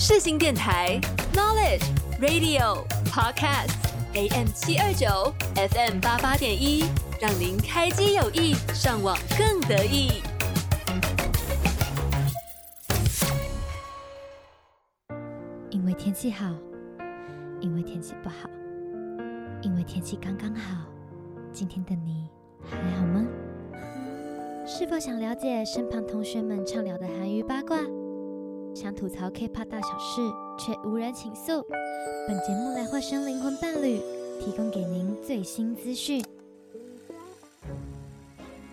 [0.00, 1.00] 世新电台
[1.34, 1.82] Knowledge
[2.20, 3.74] Radio Podcast
[4.14, 6.84] AM 七二九 FM 八八点一，
[7.20, 10.22] 让您开机有益，上网更得意。
[15.70, 16.46] 因为天气好，
[17.60, 18.48] 因为天气不好，
[19.62, 20.84] 因为天气刚刚好。
[21.52, 22.28] 今天的你
[22.70, 23.26] 还好吗？
[24.64, 27.78] 是否想了解身旁同学们畅聊的韩娱八卦？
[28.78, 30.22] 想吐槽 K-pop 大小事，
[30.56, 31.66] 却无人倾诉。
[32.28, 34.00] 本节目来化身灵魂伴侣，
[34.40, 36.24] 提供给您最新资讯。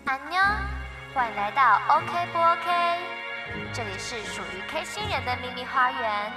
[0.04, 0.38] 安妞，
[1.12, 3.00] 欢迎来到 OK 不 OK？
[3.74, 6.32] 这里是属于 K 星人的秘密花园，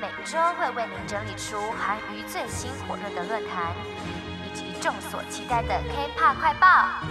[0.00, 3.76] 每周会为您整理出韩娱最新火热的论坛，
[4.44, 7.06] 以及众所期待的 K-pop 快报，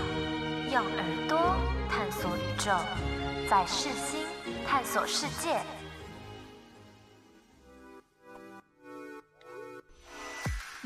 [0.69, 1.55] 用耳朵
[1.87, 2.73] 探索宇宙，
[3.49, 4.25] 在世新
[4.67, 5.61] 探索世界。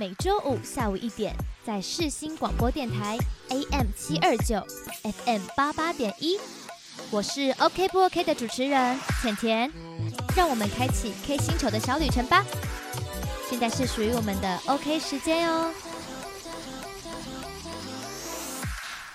[0.01, 1.31] 每周五下午一点，
[1.63, 4.59] 在世新广播电台 AM 七二九
[5.03, 6.39] FM 八八点一，
[7.11, 9.71] 我是 OK 不 OK 的主持人甜甜，
[10.35, 12.43] 让我们开启 K 星球的小旅程吧。
[13.47, 15.71] 现在是属于我们的 OK 时间哦。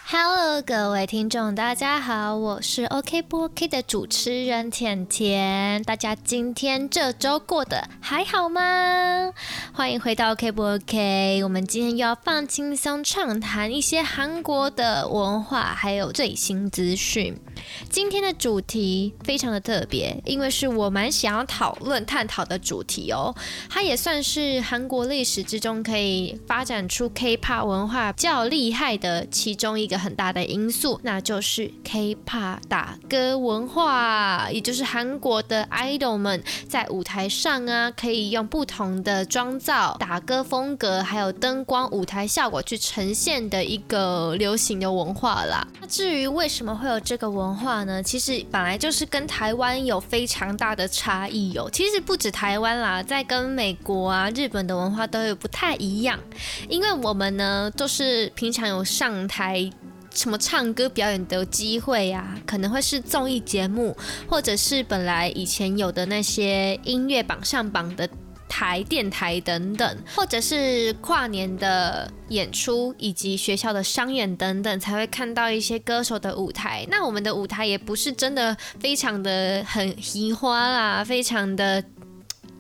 [0.08, 5.82] Hello，各位听众，大家好，我是 OK 不 OK 的主持人甜甜。
[5.82, 9.32] 大家今天这周过得还好吗？
[9.72, 17.36] 欢迎回到 OK 不 OK，我们今天又要放轻松畅谈一些韩国的文化，还有最新资讯。
[17.88, 23.34] 今天的主题非常的特别，因为是我蛮想要讨论探讨的主题哦。
[23.68, 45.66] 它也算是韩国历史之中可以发展出 K-pop 文化较厉害的其中一个很大的因素，那就是 K-pop 打歌文化，也就是韩国的 idol 们在舞台上啊，可以用不同的妆造、打歌风格，还有灯光、舞台效果去呈现的一个流行的文化啦。
[45.81, 51.70] 那至于为什么会有这个文文化，呢，其实本来就是跟台湾有非常大的差异哟。
[51.70, 56.18] 其实不止台湾啦，在跟美国啊、日本的文化都有不太一样。
[56.68, 59.70] 因为我们呢，都是平常有上台
[60.12, 63.96] 什么唱歌表演的机会啊，可能会是综艺节目，
[64.28, 68.08] 或者是本来以前有的那些音乐榜上榜的。
[68.48, 76.86] 台电台等等，或者是跨年的演出，以及学校的商演等等，才会看到一些歌手的舞台。
[76.90, 81.82] 那我们的舞台也不是真的非常的很奇花啦，非常的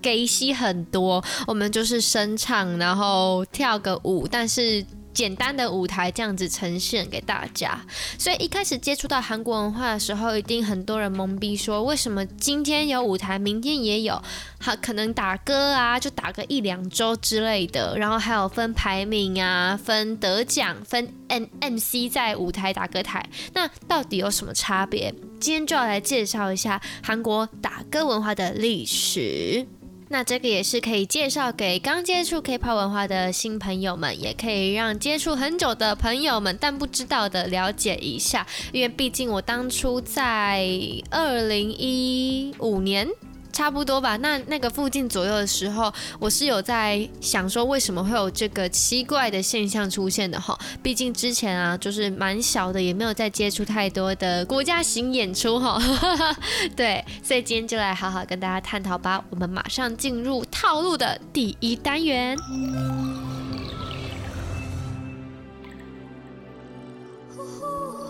[0.02, 1.24] 给戏很多。
[1.46, 4.84] 我们就是声唱，然后跳个舞，但是。
[5.16, 7.80] 简单的舞台这样子呈现给大家，
[8.18, 14.22] 所以一开始接触到韩国文化的时候，一定很多人懵逼说，为什么今天有舞台，明天也有？
[14.60, 25.14] 好，可能打歌啊，就打个一两周之类的，然后还有分排名啊，分得奖，分 M MC 在舞台打歌台，那到底有什么差别？
[25.40, 29.66] 今天就要来介绍一下韩国打歌文化的历史。
[30.08, 40.68] 那这个也是可以介绍给刚接触 K-pop 文化的新朋友们，也可以让接触很久的朋友们但不知道的了解一下，因为毕竟我当初在
[41.10, 43.08] 二零一五年。
[43.56, 50.54] 差不多吧，那那个附近左右的时候，我是有在想说，为什么会有这个奇怪的现象出现的哈？
[50.82, 55.80] 毕竟之前啊，就是蛮小的，也没有再接触太多的国家型演出哈。
[56.76, 59.24] 对，所以今天就来好好跟大家探讨吧。
[59.30, 62.36] 我们马上进入套路的第一单元。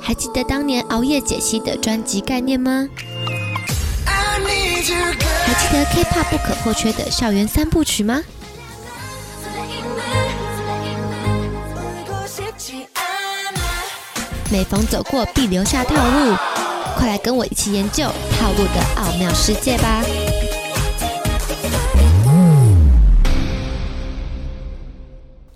[0.01, 2.89] 还记得当年熬夜解析的专辑概念吗？
[5.47, 8.21] 还记得 K-pop 不可或缺的校园三部曲吗？
[14.51, 16.35] 每逢走过必留下套路，
[16.97, 18.05] 快来跟我一起研究
[18.39, 20.03] 套路的奥妙世界吧！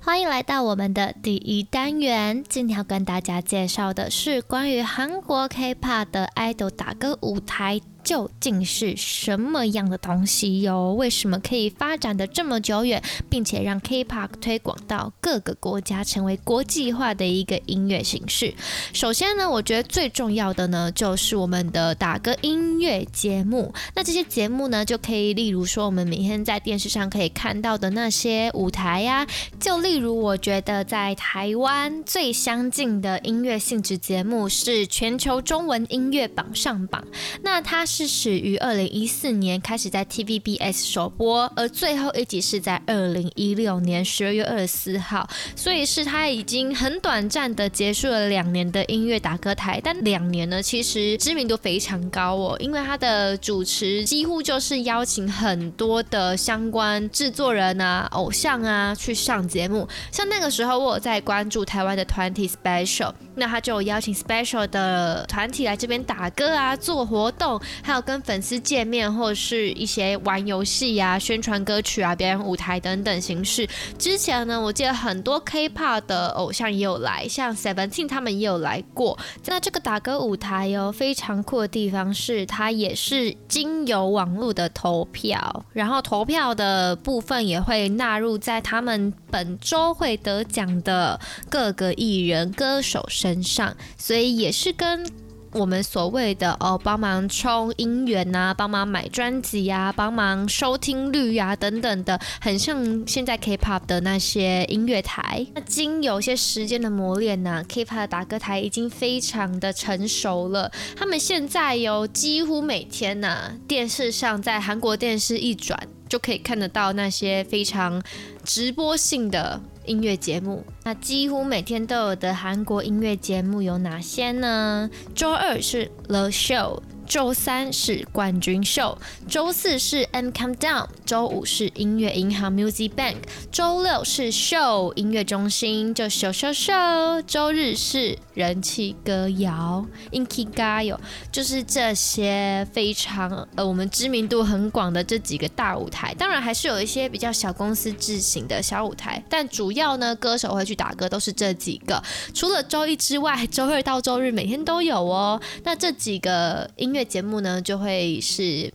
[0.00, 7.80] 欢迎来到我们的第一单元，今天要跟大家介绍的是关于韩国 K-pop 的 idol 打歌舞台。
[8.10, 10.94] 究竟是什么样的东西哟？
[10.94, 18.52] 为什么可以发展得这么久远，并且让 K-pop 推广到各个国家，成为国际化的一个音乐形式？
[18.92, 23.72] 首先呢，我觉得最重要的呢，就是我们的打歌音乐节目。
[23.94, 29.24] 那这些节目呢，就可以例如说，我们每天在电视上可以看到的那些舞台呀，
[29.60, 37.06] 就例如我觉得在台湾最相近的音乐性质节目是全球中文音乐榜上榜，
[37.44, 37.99] 那它是。
[38.00, 49.78] 是始于二零一四年，开始在 TVBS 首播，而最后一集是在二零一六年十二月二十四号，所以是他已经很短暂的结束了两年的音乐打歌台。
[49.84, 59.86] 但两年呢，其实知名度非常高哦，因为他的主持几乎就是邀请很多的相关制作人啊、偶像啊去上节目。
[60.10, 73.68] 像那个时候，我有在关注台湾的团体 Special，那他就邀请 Special 的团体来这边打歌啊、做活动，还有跟粉丝见面，或者是一些玩游戏呀、宣传歌曲啊、表演舞台等等形式。
[73.98, 79.18] 之前呢，我记得很多 K-pop 的偶像也有来，像 Seventeen 他们也有来过。
[79.46, 95.04] 那这个打歌舞台有非常酷的地方是，它也是经由网络的投票，然后投票的部分也会纳入在他们本周会得奖的各个艺人歌手身上，所以也是跟。
[95.52, 105.44] 我们所谓的哦，帮忙充音源呐，帮忙买专辑呀，帮忙收听率呀等等的，很像现在 K-pop 的那些音乐台。
[105.54, 110.70] 那经有些时间的磨练呢，K-pop 的打歌台已经非常的成熟了。
[110.96, 115.76] 他们现在有几乎每天呐，电视上在韩国电视一转
[116.08, 118.00] 就可以看得到那些非常
[118.44, 119.60] 直播性的。
[119.90, 124.88] 音乐节目，那几乎每天都有的韩国音乐节目有哪些呢？
[125.16, 126.80] 周二是 The Show。
[127.10, 128.96] 周三是冠军秀，
[129.26, 133.16] 周四是 M Come Down，周五是音乐银行 Music Bank，
[133.50, 140.98] 周六是 Show 音乐中心就 Show Show Show，，周日是人气歌谣 Inkigayo，
[141.32, 152.00] 就是这些非常呃我们知名度很广的这几个大舞台，当然还是有一些比较小公司制型的小舞台，但主要呢歌手会去打歌都是这几个，
[152.32, 155.42] 除了周一之外，周二到周日每天都有哦。
[155.64, 156.99] 那这几个音乐。
[157.04, 158.72] 节目呢，就会是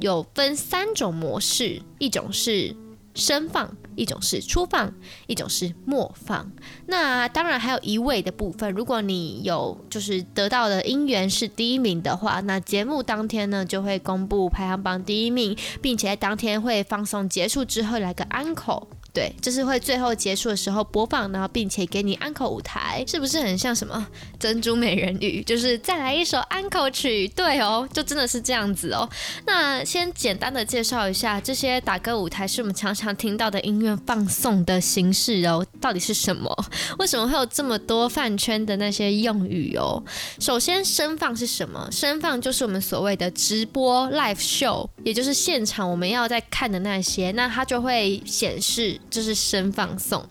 [0.00, 2.74] 有分三种模式，一种是
[3.14, 4.92] 声放，一种是初放，
[5.26, 6.50] 一种是末放。
[6.86, 18.86] 那当然还有一位的部分，如果你有就是得到的音源是第一名的话，那节目当天呢就会公布排行榜第一名，并且当天会放送结束之后来个安可。
[19.12, 24.06] 对，就是会最后结束的时候播放，然后并且给你安可舞台，是不是很像什么
[24.38, 25.42] 珍珠美人鱼？
[25.42, 29.08] 就是再来一首安可曲，对哦，就真的是这样子哦。
[29.46, 36.64] 那先简单的介绍一下这些打歌舞台，是我们常常听到的音乐放送的形式哦，到底是什么？
[36.98, 40.00] 为什么会有这么多饭圈的那些用语哦？
[40.38, 41.88] 首先，声放是什么？
[41.90, 49.00] 声放就是我们所谓的直播 live show，也就是现场我们要在看的那些，那它就会显示。
[49.10, 50.24] 就是生放送，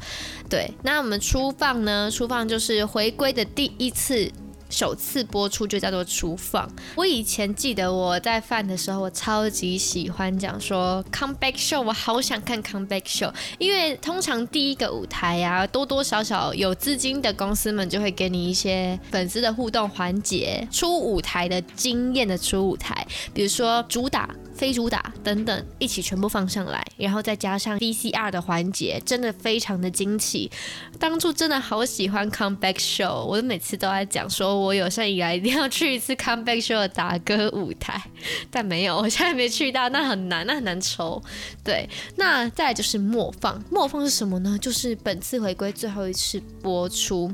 [0.50, 0.74] 对。
[0.84, 2.10] 那我们初放呢？
[2.10, 4.32] 初放就是回归的第一次。
[4.72, 6.72] 首次播出就叫做初放。
[6.96, 24.30] 我以前记得我在饭的时候，我超级喜欢讲说 comeback show，我好想看 comeback show，因为通常第一个舞台呀、啊，多多少少有资金的公司们就会给你一些粉丝的互动环节，初舞台的惊艳的初舞台，比如说主打、
[24.60, 30.52] 非主打等等，一起全部放上来，然后再加上 VCR 的环节，真的非常的惊奇。
[31.00, 34.60] 当初真的好喜欢 comeback show，我每次都在讲说。
[34.60, 38.04] 我有生以来一定要去一次 comeback show 的打歌舞台，
[38.52, 41.24] 但没有，我现在没去到，那很难，那很难抽。
[41.64, 44.58] 对，那再来就是末放，末放是什么呢？
[44.60, 47.34] 就是本次回归最后一次播出。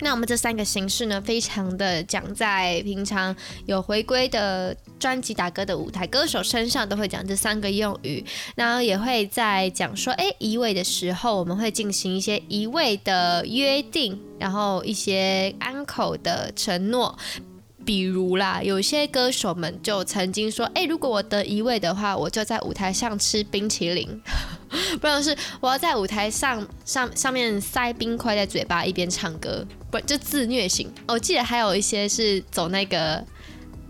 [0.00, 3.34] 那我们这三个形式呢，非常的讲在平常
[3.66, 8.24] 有回归的专辑打歌的舞台歌手身上，都会讲这三个用语。
[8.56, 17.16] 然后也会在讲说，哎，移位的时候，我们会进行一些移位的约定，然后一些安口的承诺。
[17.84, 24.22] 比如啦，有些歌手们就曾经说，哎，如果我得一位的话，我就在舞台上吃冰淇淋，
[25.00, 30.90] 不然是我要在舞台上上上面塞冰块在嘴巴一边唱歌，不就自虐型。
[31.06, 33.24] 我记得还有一些是走那个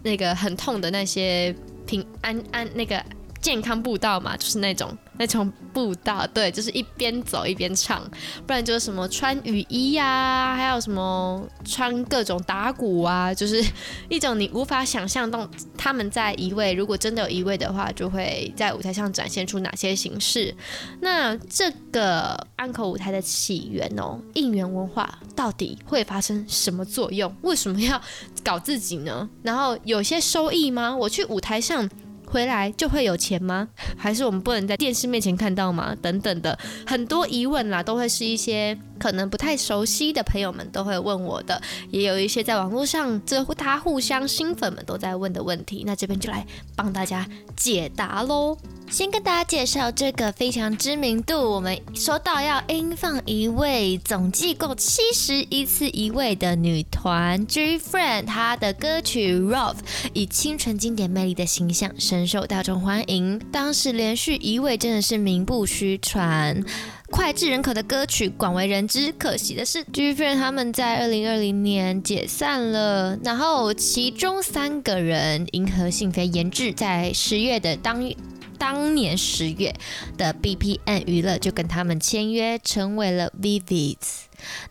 [0.02, 1.54] 那个很痛的那些
[1.86, 3.02] 平安安那个
[3.44, 4.96] 健康步道嘛，就是那种。
[5.16, 8.02] 那种步道，对，就是一边走一边唱，
[8.44, 13.64] 不然就是什么穿雨衣呀、还有什么穿各种打鼓啊，就是
[14.08, 15.48] 一种你无法想象到
[15.78, 20.52] 他们在移位，如果真的有移位的话，就会在舞台上展现出哪些形式。
[21.00, 27.32] 那这个安可舞台的起源哦，应援文化到底会发生什么作用？
[27.42, 28.02] 为什么要
[28.42, 29.30] 搞自己呢？
[29.44, 30.96] 然后有些收益吗？
[30.96, 31.88] 我去舞台上。
[32.34, 33.68] 回来就会有钱吗？
[33.96, 35.94] 还是我们不能在电视面前看到吗？
[36.02, 41.60] 等等的很多疑问啦，都会是一些可能不太熟悉的朋友们都会问我的，
[41.90, 48.58] 也有一些在网络上这他互相新粉们都在问的问题，那这边就来帮大家解答喽。
[48.90, 59.76] 先跟大家介绍这个非常知名度，我们说到要音放一位，总计够七十一次一位的女团 GFriend，她的歌曲《Rough》
[60.12, 66.62] 以清纯经典魅力的形象深受大众欢迎，当时连续一位真的是名不虚传。
[67.11, 73.16] 脍炙人口的歌曲广为人知，可惜的是，GFriend 他们在二零二零年解散了。
[73.23, 78.11] 然后其中三个人，银河信飞、研制，在十月的当
[78.58, 79.73] 当年十月
[80.16, 83.96] 的 BPM 娱乐就跟他们签约，成为了 Vivid。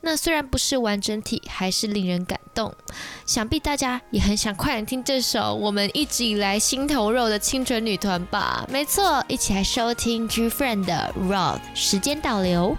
[0.01, 2.73] 那虽然不是完整体，还是令人感动。
[3.25, 8.65] 想必大家也很想快点听这首我们一直以来心头肉的清纯女团吧？
[8.69, 12.77] 没错，一起来收听 GFriend 的《Rough》时间倒流。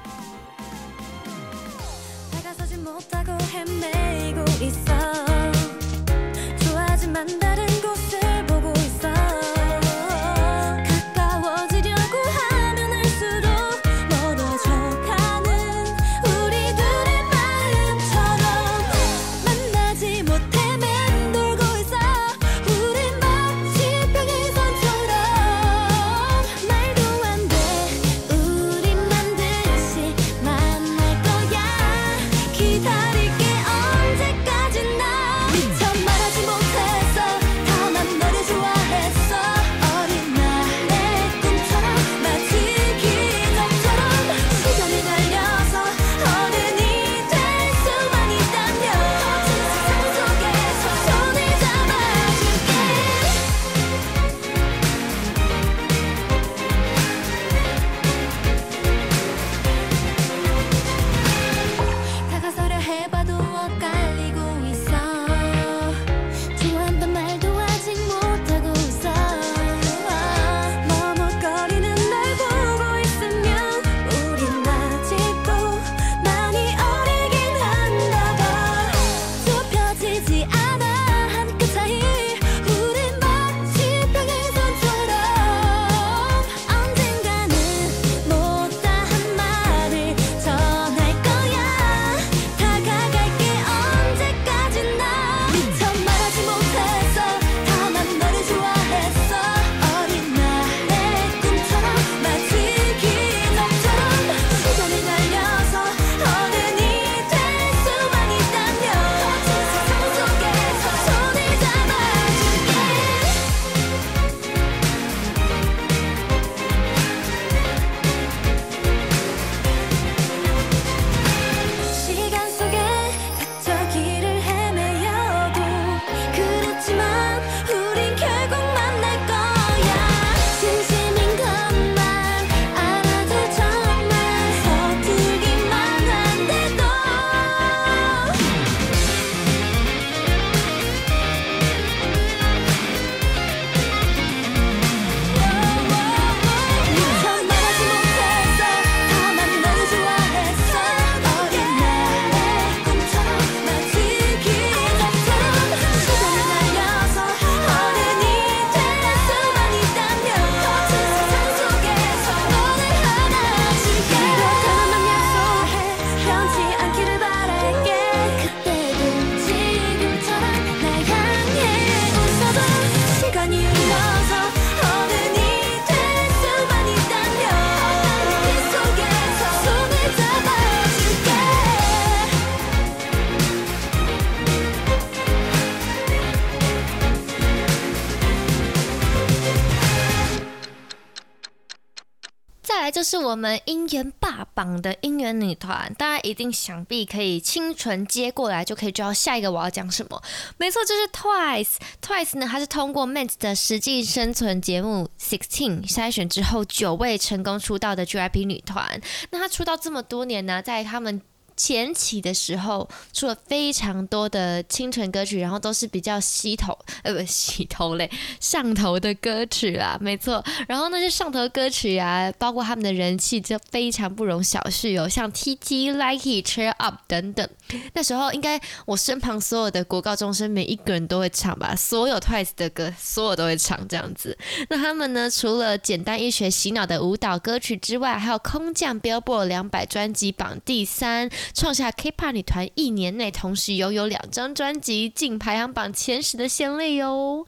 [195.25, 200.23] 跟女团，大家一定想必可以清纯接过来，就可以知道下一个我要讲什么。
[200.59, 201.77] 没错，就是 Twice。
[202.03, 209.01] Twice 呢，它是通过 Mint 的实际生存节目 Sixteen 筛选之后，九位成功出道的 GIP 女团。
[209.31, 211.23] 那她出道这么多年呢，在他们
[211.57, 220.45] 前期的时候出了非常多的清纯歌曲，然后都是比较洗头，呃，不，洗头类上头的歌曲啦，没错。
[220.69, 227.49] 然后那些上头歌曲啊，包括他们的人气就非常不容小视哦，像 TT、Like It、Cheer Up 等等。
[227.93, 234.37] 那时候应该我身旁所有的国高中生每一个人都会唱吧，所有 Twice 的歌，所有都会唱这样子。
[234.69, 247.45] 那他们呢，除了简单易学洗脑的舞蹈歌曲之外，还有空降 Billboard 两百专辑榜第三，创下 K-pop 女团一年内同时拥有两张专辑进排行榜前十的先例哦。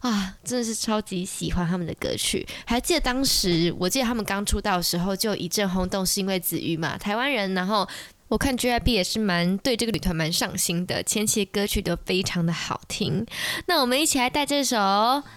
[0.00, 2.46] 啊，真的是超级喜欢他们的歌曲。
[2.66, 7.88] 还记得当时，我记得他们刚出道的时候就一阵轰动，是因为子瑜嘛，台湾人，然后。
[8.28, 13.24] 我看 JYP 也是蛮对这个女团蛮上心的，前期的歌曲都非常的好听。
[13.64, 14.76] 那我们一起来带这首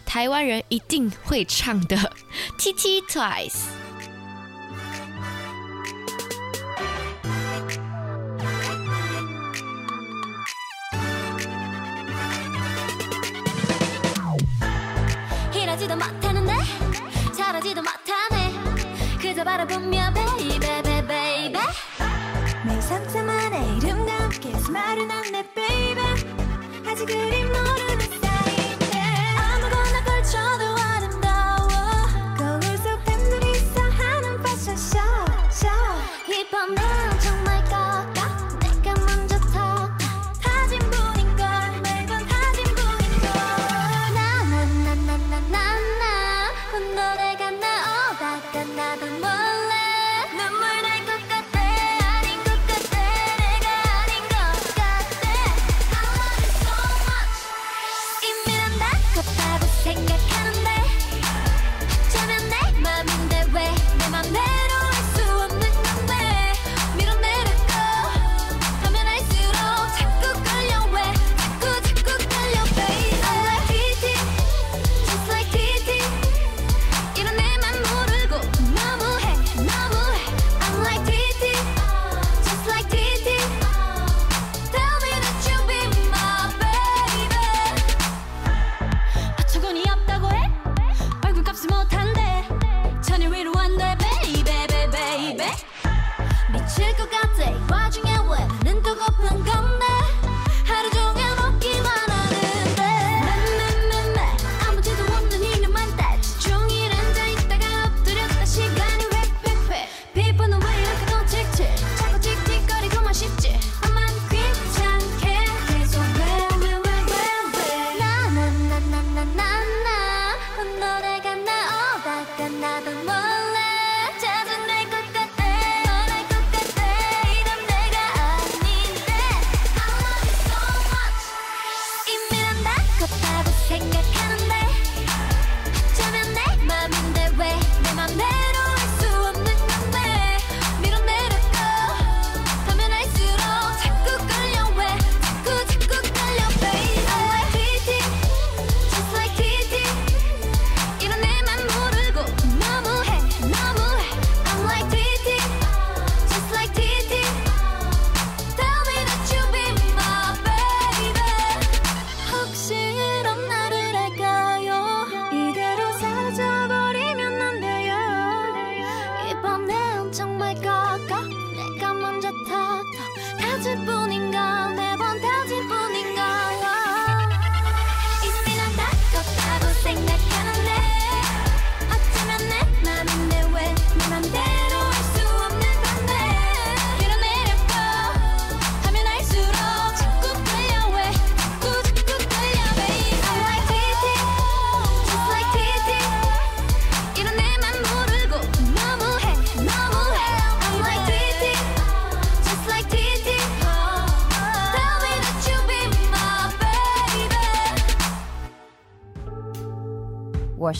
[0.06, 1.96] 台湾人一定会唱的
[2.60, 3.91] TT Twice。
[19.42, 21.52] 더 바라보며 베이베 베베베
[22.64, 26.02] 매일 상상만의 이름과 함께 스마일은 안내 베이베
[26.88, 27.91] 아직 그림 모르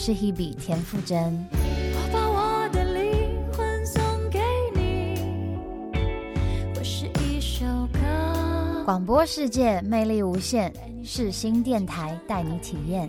[0.04, 1.48] 是 Hebe 田馥甄。
[1.52, 4.40] 我把我的灵魂送给
[4.74, 5.16] 你，
[6.76, 8.82] 我是一首歌。
[8.84, 10.72] 广播世界魅力无限，
[11.04, 13.08] 世新电台带你体验。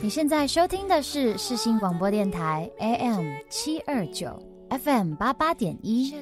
[0.00, 4.36] 你现在收听的是世新广播电台 AM 七二九
[4.68, 6.12] FM 八八点一。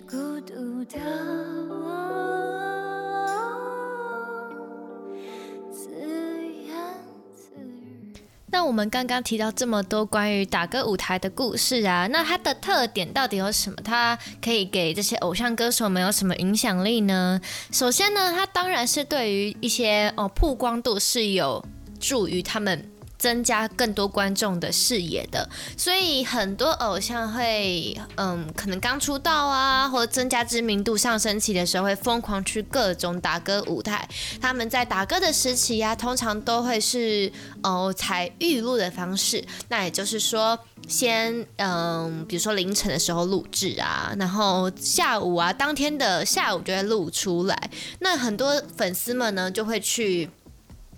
[8.53, 13.77] 那我们刚刚提到这么多关于打歌舞台的故事啊，那它的特点到底有什么？
[13.85, 17.41] 它可以给这些偶像歌手们有什么影响力呢？
[17.71, 21.65] 首先呢，它当然是对于一些哦曝光度是有
[22.01, 22.85] 助于他们。
[23.20, 34.09] 增加更多观众的视野的，所以很多偶像会，嗯，可能刚出道啊，或者增加知名度上升期的时候，会疯狂去各种打歌舞台。
[34.40, 37.30] 他们在打歌的时期呀、啊，通常都会是
[37.62, 47.70] 哦采预录的方式，那也就是说，先嗯，比如说凌晨的时候录制啊，然后下午啊，当天的下午就会录出来。
[47.98, 50.30] 那很多粉丝们呢，就会去。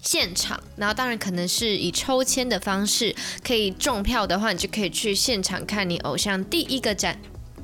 [0.03, 7.17] 现场，然后当然可能是以抽签的方式，可以中票的话，你就可以去现场看你偶像第一个展，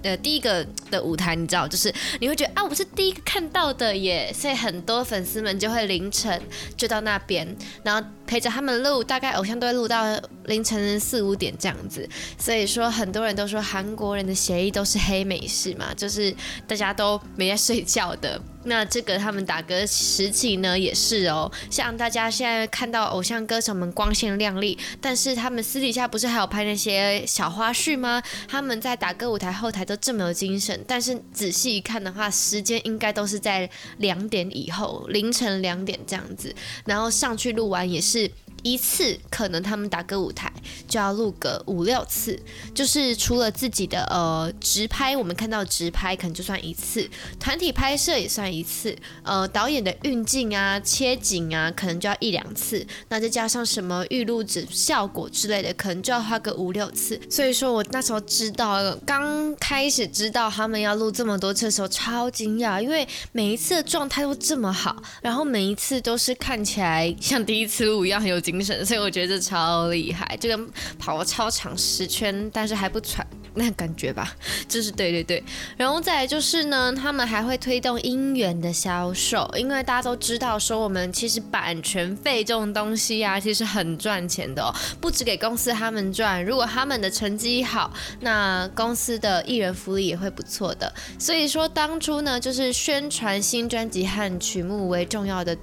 [0.02, 6.40] 呃，第一个的舞台，你知道，就是你会觉得啊，我是第一个看到的耶，所以很多粉丝们就会凌晨
[6.76, 10.04] 就到那边，然后陪着他们录，大概偶像都会录到
[10.44, 12.06] 凌晨四五点这样子。
[12.38, 16.32] 所以说，很多人都说韩国人的协议都是黑美式嘛，就是
[16.66, 18.38] 大家都没在睡觉的。
[18.64, 21.50] 那这个他们打歌时期呢，也是哦。
[21.70, 28.22] 像大家现在看到偶像歌手们光鲜亮丽，但是他们私底下不是还有拍那些小花絮吗？
[28.46, 38.17] 他们在打歌舞台后台都这么有精神，但是仔细一看的话，时间应该都是在两点以后，凌晨两点这样子，然后上去录完也是。
[38.18, 38.30] 是
[38.64, 40.52] 一次可能他们打歌舞台
[40.88, 42.38] 就要录个五六次，
[42.74, 57.20] 就是除了自己的呃直拍，我们看到直拍可能就算一次，团体拍摄也算一次，呃导演的运镜啊、切景啊，可能就要一两次，那再加上什么预录制效果之类的，可能就要花个五六次。
[57.30, 68.38] 所以说我那时候知道，刚开始知道他们要录这么多次的时候，超惊讶，因为每一次的状态都这么好，然后每一次都是看起来像第一次录一样很有。
[68.38, 70.57] 精神，所以我觉得这超厉害，这个
[70.98, 74.34] 跑了超长十圈，但是还不喘那感觉吧，
[74.68, 75.42] 就是对对对。
[75.76, 90.92] 然后再来就是呢，他们还会推动音源的销售，因为大家都知道说，我们其实版权费这种东西啊，其实很赚钱的哦，不止给公司他们赚，如果他们的成绩好，那公司的艺人福利也会不错的。
[91.18, 95.56] 所以说当初呢，就是宣传新专辑和曲目为重要的。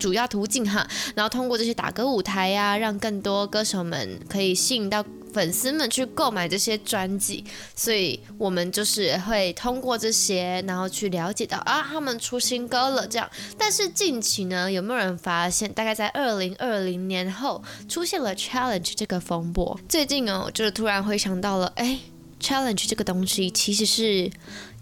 [0.00, 0.84] 主要途径哈，
[1.14, 7.44] 然后通过这些打歌舞台呀、让更多歌手们可以吸引到粉丝们去购买这些专辑，
[7.76, 13.30] 所以我们就是会通过这些，然后去了解到啊，他们出新歌了这样。
[13.56, 19.78] 但是近期呢，有没有人发现，大概在二零二零年后出现了 Challenge 这个风波？
[19.88, 22.00] 最近哦，就是突然回想到了，哎
[22.40, 24.28] ，Challenge 这个东西其实是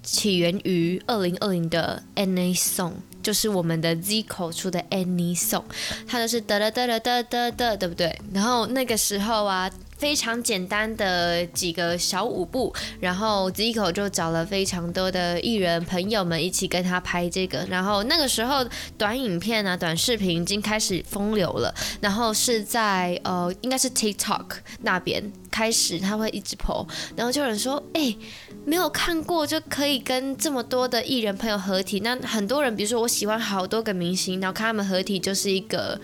[0.02, 2.92] 起源于二零二零的 NA Song。
[3.22, 5.64] 就是我们的 Z 口出的 Any Song，
[6.06, 8.20] 它就是哒哒哒哒哒哒哒，对不对？
[8.32, 9.70] 然后那个时候啊。
[9.98, 18.64] 非常简单的几个小舞步，然后 Zico 就找了非常多的艺人朋友们一起跟他拍这个，然后那个时候
[18.96, 24.46] 短影片啊、短视频已经开始风流了，然后是在呃应该是 TikTok
[24.82, 28.16] 那边开始他会一直 po，然后就有人说，哎、
[28.64, 36.00] 没有看过就可以跟这么多的艺人朋友合体，那很多人比如说我喜欢好多个明星，然后看他们合体就是一个。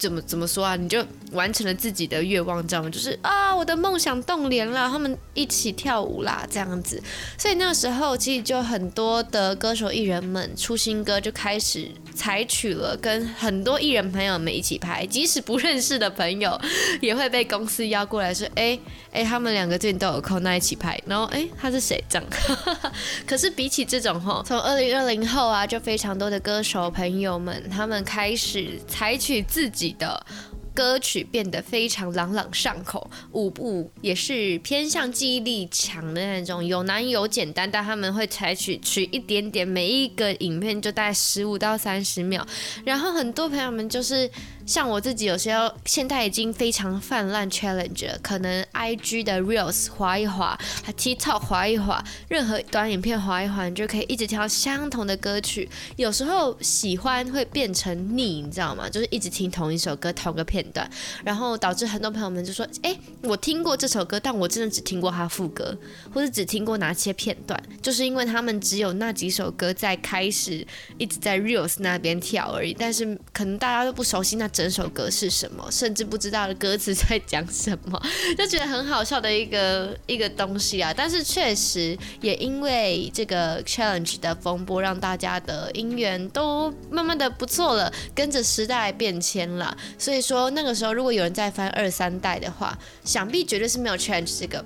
[0.00, 0.76] 怎么怎么说啊？
[0.76, 2.88] 你就完成了自己的愿望，知道吗？
[2.88, 7.02] 就是啊，我的梦想动脸了，他们一起跳舞啦，这样子。
[7.36, 16.58] 所以那时候，其实就很多的歌手艺人们出新歌，就开始采取了跟很多艺人朋友们一起拍，即使不认识的朋友，
[17.02, 18.80] 也会被公司邀过来说， 哎
[19.12, 20.98] 哎，他们两个最近都有空，那一起拍。
[21.04, 22.02] 然后哎，他是谁？
[22.08, 22.26] 这样。
[23.26, 29.89] 可是比起这种哈，从二零二零后啊，就非常多的歌手朋友们，他们开始采取自己。
[29.92, 30.24] 的
[30.74, 42.46] 歌曲变得非常朗朗上口，舞步也是偏向记忆力强的那种，有难有简单，但他们会采取取一点点，每一个影片就大概十五到三十秒，
[42.84, 44.30] 然后很多朋友们就是。
[44.70, 55.68] 像我自己有时候现在已经非常泛滥 challenge 了，可能 IG 的 Reels 滑一滑，还 TikTok 滑一滑，任何短影片滑一滑，你就可以一直跳相同的歌曲。
[55.96, 58.88] 有时候喜欢会变成腻，你知道吗？
[58.88, 60.88] 就是一直听同一首歌，同个片段，
[61.24, 65.76] 然后导致很多朋友们就说：“哎，我听过这首歌，但我真的只听过它副歌，
[66.14, 70.64] 或者只听过哪些片段。”就是因为他们只有那几首歌在开始
[70.96, 74.48] 一直在 Reels 那边跳而已，但是可能大家都不熟悉那。
[74.60, 77.98] 整首歌是什么，甚至不知道歌词在讲什么，
[78.36, 80.92] 就觉得很好笑的一个一个东西啊。
[80.94, 89.74] 但是确实也因为这个 challenge 的风波，让大家的音源都慢慢的不错了，跟着时代变迁了。
[89.96, 94.62] 所以说那个时候，如果有人再翻二三代的话，想必绝对是没有 change 这个。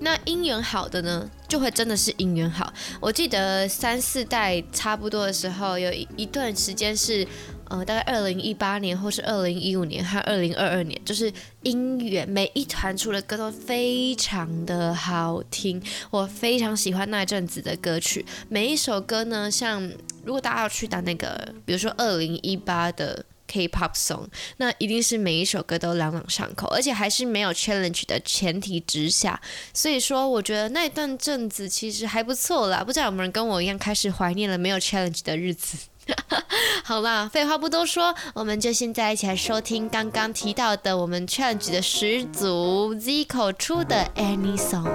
[0.00, 2.70] 那音源好的呢，就会真的是音源好。
[3.00, 7.26] 我记得三四代差不多的时候，有一一段时间是，
[7.68, 18.24] 呃，大概二零一八年或是二零一五年和二零二二年，就是音乐每一团出的歌都非常的好听，我非常喜欢那一阵子的歌曲。
[18.48, 19.82] 每一首歌呢，像
[20.24, 23.24] 如果大家要去打那个，比如说二零一八的。
[23.46, 29.40] K-pop song，那一定是每一首歌都朗朗上口，而且还是没有 challenge 的前提之下，
[29.72, 32.82] 所以说我觉得那一段阵子其实还不错啦。
[32.82, 35.76] 不知道有没有人跟我一样开始怀念了没有 challenge 的日子？
[36.84, 44.90] 好啦，废话不多说，我们就现在一起来收听刚刚提到的我们 Change 的始祖 Zico 出的 Any Song。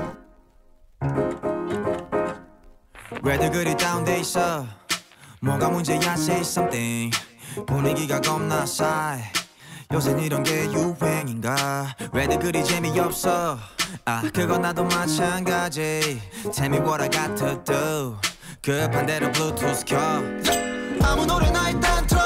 [21.04, 22.22] 아무 노래나 일단 틀어.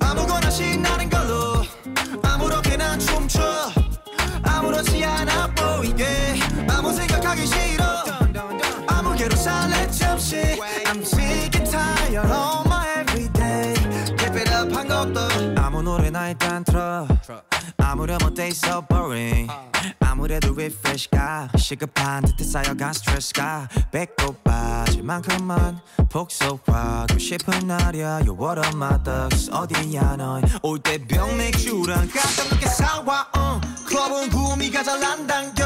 [0.00, 1.62] 아무거나 신나는 걸로.
[2.22, 3.40] 아무렇게나 춤춰.
[4.42, 6.36] 아무렇지 않아 보이게.
[6.68, 7.84] 아무 생각하기 싫어.
[8.86, 10.36] 아무개로 살래 잠시.
[10.86, 13.74] I'm sick and tired of my everyday.
[14.16, 15.20] Keep it up 한 것도.
[15.60, 17.07] 아무 노래나 일단 틀어.
[17.88, 18.48] 아무렴 어때?
[18.48, 19.50] So boring.
[20.00, 28.20] 아무래도 refresh 가 시급한 듯해 쌓여간 stress 가 배꼽 빠질 만큼만 폭소하고 싶은 날이야.
[28.26, 29.50] You what up my thugs.
[29.50, 33.26] 어디야 넌올때 병 맥주랑 가끔 늦게 사와.
[33.34, 33.68] uh.
[33.86, 35.64] 클럽은 구미가 잘안 당겨.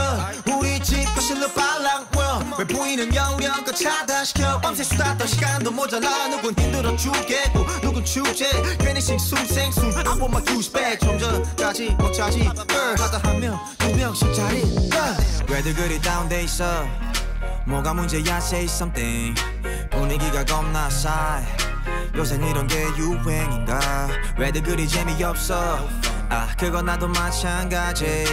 [0.56, 2.06] 우리 집 거실로 빨랑
[2.58, 4.61] 왜 보이는 영역껏 차단시켜?
[4.61, 6.28] 밤새 수다 떤 시간도 모자라.
[6.28, 8.46] 누군 힘들어 죽겠고 누군 축제?
[8.78, 9.90] 괜히 싱숭생숭.
[10.06, 10.98] I want my juice back.
[11.00, 14.62] 좀 전까지 먹자지 girl 하다 한명두 명씩 자리
[15.48, 16.87] 왜들 그리 다운돼 있어?
[17.66, 19.35] 뭐가 문제야 say something.
[19.90, 21.46] 분위기가 겁나 싸해.
[22.14, 24.09] 요샌 이런 게 유행인가?
[24.38, 25.88] 왜들 그리 재미없어?
[26.29, 28.25] 아 그건 나도 마찬가지.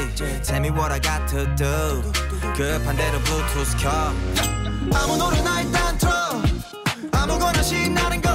[0.44, 2.02] Tell me what I got to do
[2.56, 3.90] 급한 대로 Bluetooth 켜.
[4.94, 6.12] 아무 노래나 일단 틀어.
[7.12, 8.29] 아무거나 신나는 걸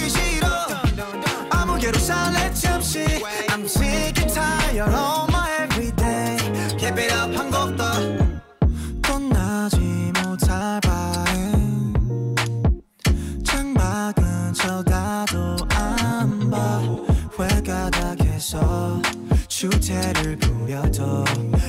[0.00, 0.48] 무 생각하기 싫어.
[1.50, 3.04] 아무개로 살래 잠시.
[3.48, 6.36] I'm sick and tired of my everyday.
[6.78, 7.84] Keep it up 한 곡더
[9.02, 9.78] 떠나지
[10.22, 11.52] 못할 바에
[13.44, 16.80] 창밖은 쳐다도 안 봐.
[17.38, 19.00] 회가닥해서
[19.48, 21.24] 주제를 부려도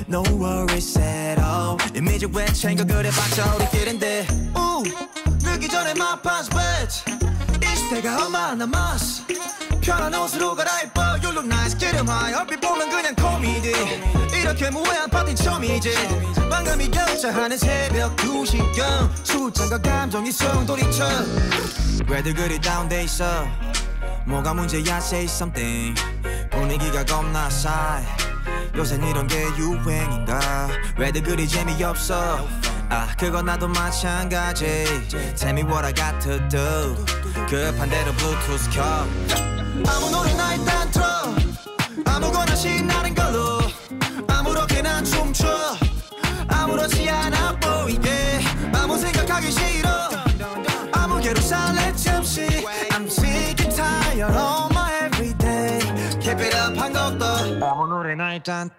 [0.07, 1.77] No worries at all.
[1.95, 4.83] 이미지 왜 챙겨 그래 봤자 우리끼린데 우
[5.43, 7.03] 늦기 전에 my pants wet
[7.91, 9.23] 20대가 얼마나 남았어?
[9.81, 11.01] 편한 옷으로 갈아입어.
[11.21, 11.77] You look nice.
[11.77, 13.73] get em high 얼핏 보면 그냥 코미디.
[14.39, 15.91] 이렇게 무해한 파티 처음이지.
[16.49, 19.25] 방금이 결자하는 새벽 2시경.
[19.25, 21.05] 출장과 감정이 소용돌이쳐
[22.07, 23.45] 왜들 그리 다운돼 있어?
[24.25, 25.99] 뭐가 문제야 say something.
[26.49, 28.05] 분위기가 겁나 싸해.
[28.75, 30.69] 요샌 이런 게 유행인가?
[30.97, 32.47] 왜들 그리 재미없어
[32.93, 34.85] 아 그건 나도 마찬가지.
[35.37, 36.93] Tell me what I got to do
[37.47, 38.83] 급한 대로 Bluetooth 켜.
[39.87, 41.05] 아무 노래나 일단 틀어.
[42.05, 43.59] 아무거나 신나는 걸로.
[44.27, 45.47] 아무렇게나 춤춰.
[46.49, 48.41] 아무렇지 않아 보이게.
[48.73, 49.89] 아무 생각하기 싫어.
[50.91, 52.41] 아무개로 살래 잠시
[52.89, 55.79] I'm sick and tired of my everyday.
[56.19, 58.69] Keep it up 한곡더 아무 노래나 일단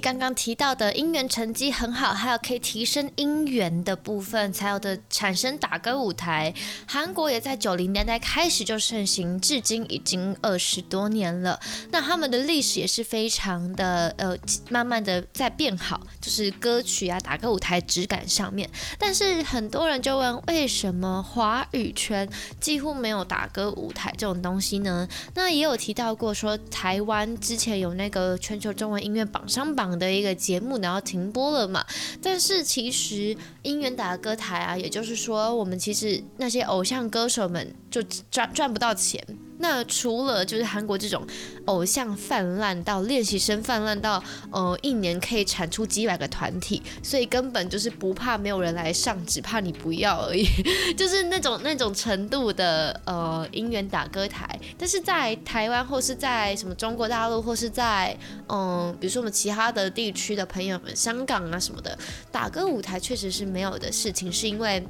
[0.00, 6.52] 刚刚提到的音源成绩很好还有可以提升音源的部分才有的产生打歌舞台。
[6.86, 11.58] 韩国也在九零年代开始就盛行至今已经二十多年了。
[11.90, 14.36] 那他们的历史也是非常的呃
[14.68, 18.68] 慢慢的在变好就是歌曲啊打歌舞台质感上面。
[18.98, 22.28] 但是很多人就问为什么华语圈
[22.60, 25.08] 几乎没有打歌舞台这种东西呢？
[25.34, 31.84] 那也有提到过说台湾之前有那个全球中文音乐榜上榜的一个节目，然后停播了嘛。
[32.22, 39.24] 但是其实音源打歌台啊，也就是说，我们其实那些偶像歌手们就赚赚不到钱。
[39.58, 41.26] 那除了就是韩国这种
[41.66, 50.44] 偶像泛滥到练习生泛滥到呃一年可以产出几百个团体，所以根本就是不怕没有人来上，只怕你不要而已，
[50.96, 54.58] 就是那种那种程度的呃音源打歌台。
[54.76, 58.16] 但是在台湾或是在什么中国大陆或是在
[58.48, 61.96] 嗯、比如说我们其他的地区的朋友们，香港啊什么的
[62.30, 64.84] 打歌舞台确实是没有的事情，是因为。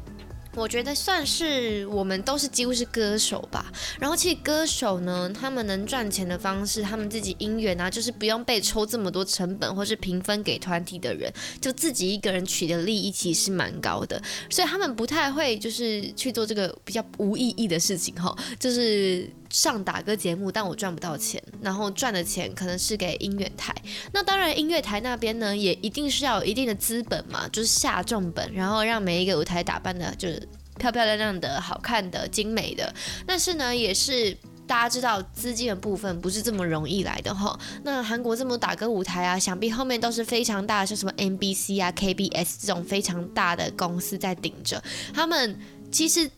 [0.56, 19.28] 我觉得算是我们都是几乎是歌手吧，然后其实歌手呢，他们能赚钱的方式，他们自己音源啊，就是不用被抽这么多成本，或是平分给团体的人，就自己一个人取的利益其实是蛮高的，所以他们不太会就是去做这个比较无意义的事情哈，就是。
[19.54, 23.72] 上打歌节目，但我赚不到钱，然后赚的钱可能是给音乐台。
[24.12, 32.92] 那当然，音乐台那边呢，也一定是要有一定的资本嘛，就是下重本，然后让每一个舞台打扮的，就是漂漂亮亮的、好看的、精美的。
[33.24, 34.36] 但是呢，也是
[34.66, 37.56] 大家知道，资金的部分不是这么容易来的哈。
[37.84, 44.82] 那韩国这么多打歌舞台啊，想必后面都是非常大，像什么 MBC 啊、KBS 这种非常大的公司在顶着。
[45.14, 45.56] 他们
[45.92, 46.28] 其实。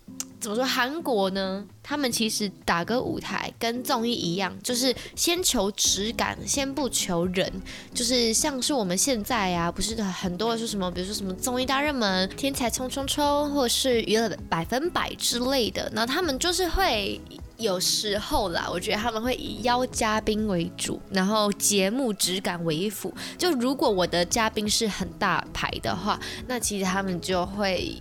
[0.47, 0.65] 怎么说？
[0.65, 1.67] 韩国呢？
[1.83, 7.53] 他们其实打歌舞台跟综艺一样，就是先求质感，先不求人。
[7.93, 15.91] 就是像是我们现在、啊，不是很多说什么，比如说什么综艺大热门、天才冲冲冲，或者是娱乐百分百之类的。
[15.93, 17.21] 那他们就是会
[17.57, 23.13] 有时候啦，我觉得他们会以邀嘉宾为主，然后节目质感为辅。
[23.37, 27.97] 就如果我的嘉宾是很大牌的话，那其实他们就会。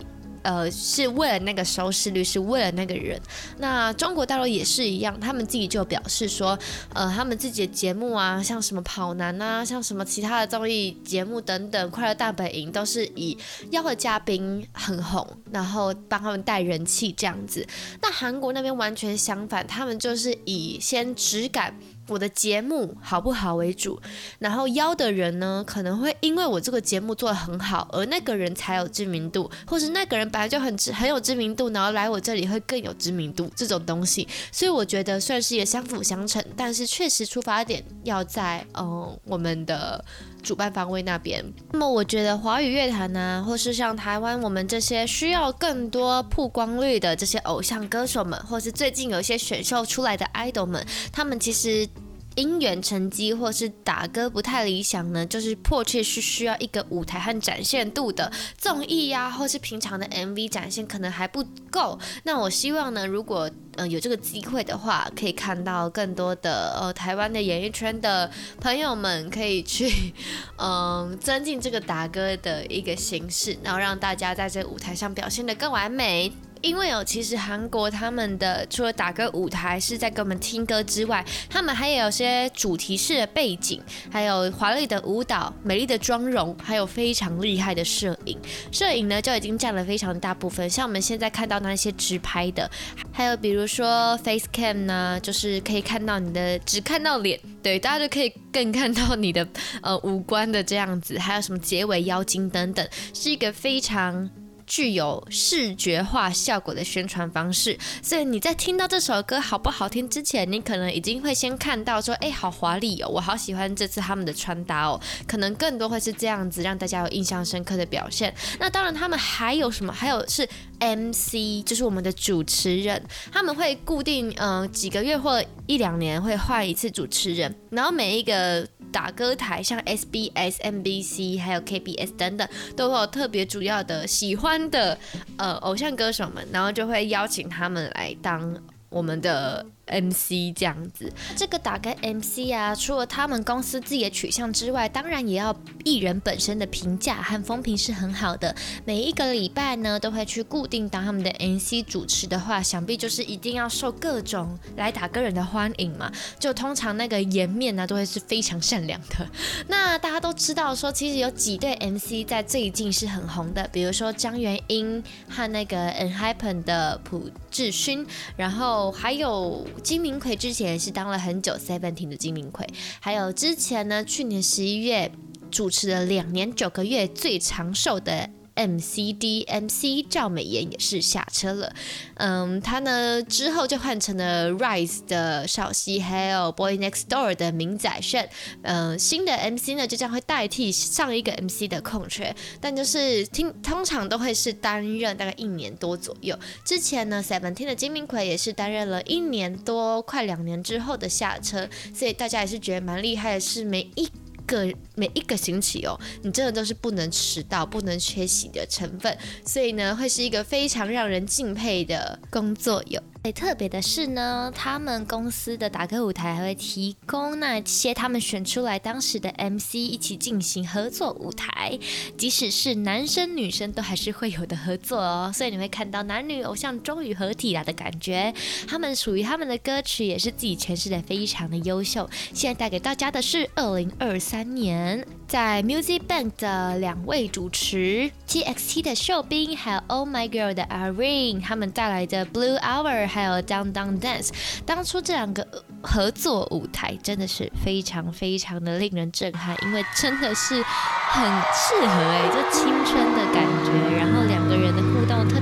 [0.46, 3.20] 呃，是为了那个收视率，是为了那个人。
[3.58, 6.56] 那中国大陆也是一样，他们自己就表示说，
[6.94, 13.36] 呃，他们自己的节目啊，像什么跑男啊，像什么其他的综艺节目等等，快乐大本营都是以
[13.72, 17.66] 邀的嘉宾很红，然后帮他们带人气这样子。
[18.00, 21.74] 那韩国那边完全相反，他们就是以先质感。
[22.08, 24.00] 我的节目好不好为主，
[24.38, 40.04] 然后邀的人呢，可能会因为我这个节目做得很好，而那个人才有知名度，或是那个人本来就很很有知名度，然后来我这里会更有知名度这种东西，所以我觉得算是也相辅相成，但是确实出发点要在嗯我们的
[40.46, 41.44] 主办方位那边。
[41.72, 51.88] 那么我觉得华语乐坛呢，或是像台湾我们这些需要更多曝光率的这些偶像歌手们，或是最近有一些选秀出来的 idol 们，他们其实。
[52.36, 61.98] 音源成绩或是打歌不太理想呢，就是迫切是需要一个舞台和展现度的综艺呀，或是平常的 MV 展现可能还不够。
[62.24, 70.12] 那我希望呢，如果呃有这个机会的话，可以看到更多的呃台湾的演艺圈的朋友们可以去
[70.58, 76.30] 嗯、增进这个打歌的一个形式，然后让大家在这个舞台上表现得更完美。
[76.62, 88.38] 因为哦，其实韩国他们的除了打歌舞台是在给我们听歌之外，他们还有些主题式的背景，还有华丽的舞蹈、美丽的妆容，还有非常厉害的摄影。
[88.72, 92.70] 摄影呢就已经占了非常大部分，像我们现在看到那些直拍的，
[93.12, 99.46] 还有比如说 face cam 呢，就是可以看到你的只看到脸，对，大家就可以更看到你的
[99.82, 104.28] 呃五官的这样子，还有什么结尾妖精等等，是一个非常。
[104.66, 118.34] 具有视觉化效果的宣传方式，所以你在听到这首歌好不好听之前，你可能已经会先看到说，哎，好华丽哦，我好喜欢这次他们的穿搭哦，可能更多会是这样子让大家有印象深刻的表现。
[118.58, 119.92] 那当然，他们还有什么？
[119.92, 120.48] 还有是
[120.80, 128.66] MC，就是我们的主持人，他们会固定嗯、呃、几个月或一两年会换一次主持人，然后每一个。
[128.92, 134.96] 打歌台像 SBS、MBC 还有 KBS 等等，都会有特别主要的喜欢的
[135.36, 138.56] 呃偶像歌手们，然后就会邀请他们来当
[138.88, 141.12] 我们的 MC 这样子。
[141.36, 148.54] 这个打歌 MC 啊，除了他们公司自己的取向之外，当然也要艺人本身的评价和风评是很好的。
[148.84, 156.10] 每一个礼拜呢，都会去固定当他们的 MC 主持的话，想必就是一定要受各种来打歌人的欢迎嘛。
[156.38, 159.28] 就通常那个颜面呢，都会是非常善良的。
[159.68, 172.66] 那大家都知道说，其实有几对 MC 在最近是很红的，比如说张元英和那个 ENHYPEN 的朴志勋，然后还有金明奎，之前是当了很久 Seventeen 的金明奎，
[173.00, 175.10] 还有之前呢，去年十一月
[175.50, 178.28] 主持了两年九个月最长寿的。
[178.56, 181.72] MCD MC 赵美妍也是下车了，
[182.14, 188.28] 嗯，他呢之后就换成了 Rise 的少熙，还有 Boy Next Door 的明宰炫，
[188.62, 196.36] 嗯，新的 MC 呢就将会代替上一个 MC 的空缺，但就是听通常都会是担任大概一年多左右。
[196.64, 204.08] 之前呢 Seventeen 的金明奎也是担任了一年多，快两年之后的下车，所以大家也是觉得蛮厉害的，是每一。
[204.46, 213.02] 个每一个星期哦，你真的都是不能迟到、不能缺席的成分，所以呢，会是一个非常让人敬佩的工作哟。
[213.26, 221.76] 最特别的是呢，他们公司的打歌舞台还会提供那些他们选出来当时的 MC 一起进行合作舞台，
[222.16, 225.32] 即使是男生女生都还是会有的合作哦。
[225.34, 228.32] 所以你会看到男女偶像终于合体了的感觉。
[228.68, 232.08] 他们属于他们的歌曲也是自己诠释的非常的优秀。
[232.32, 243.15] 现在带给大家的是二零二三年在 Music Bank 的两位主持 TXT 的秀彬还有 Oh My Girl 的 Irene 他们带来的 Blue Hour。
[243.16, 244.28] 还有 Down Down Dance，
[244.66, 245.46] 当初这两个
[245.80, 254.45] 合作舞台真的是非常非常的令人震撼，因为真的是很适合哎、就青春的感觉，然后两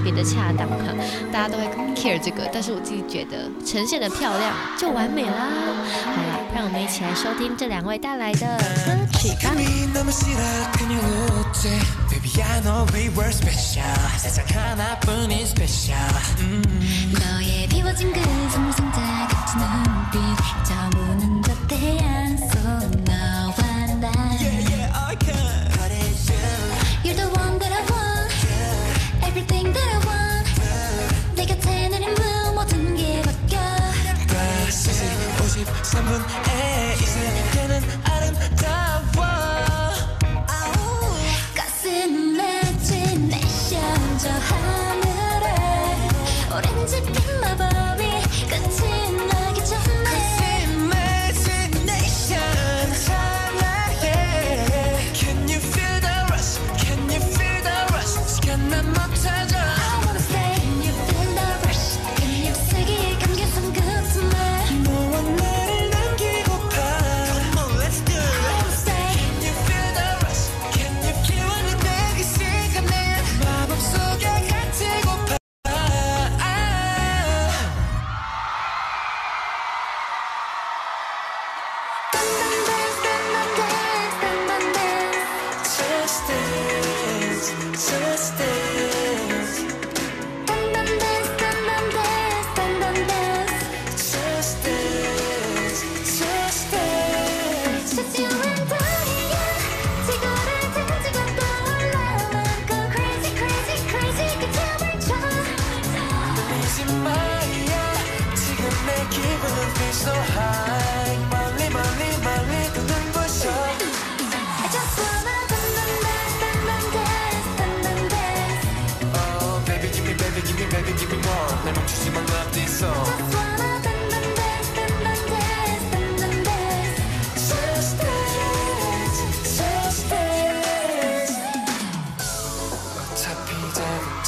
[0.05, 0.92] 别的恰当哈，
[1.32, 1.64] 大家都会
[1.96, 5.48] care 这个，但是我自己觉得呈现的漂亮就完美啦。
[6.05, 9.50] 好了，让我们一起来收听这两位带来的歌曲吧。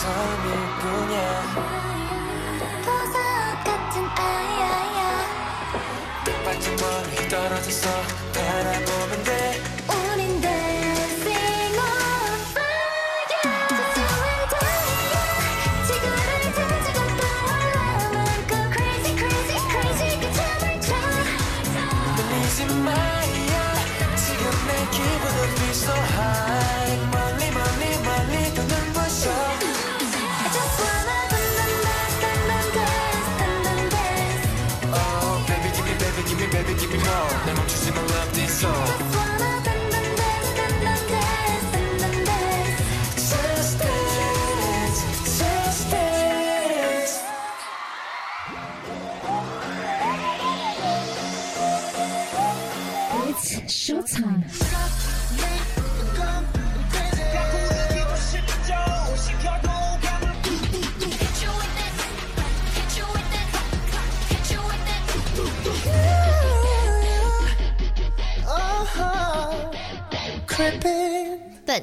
[0.07, 0.47] 섬일
[0.81, 1.43] 뿐이야.
[2.85, 3.17] 보석
[3.65, 5.01] 같은 아야야
[6.25, 8.16] 뜻밖의 멀리 떨어졌어.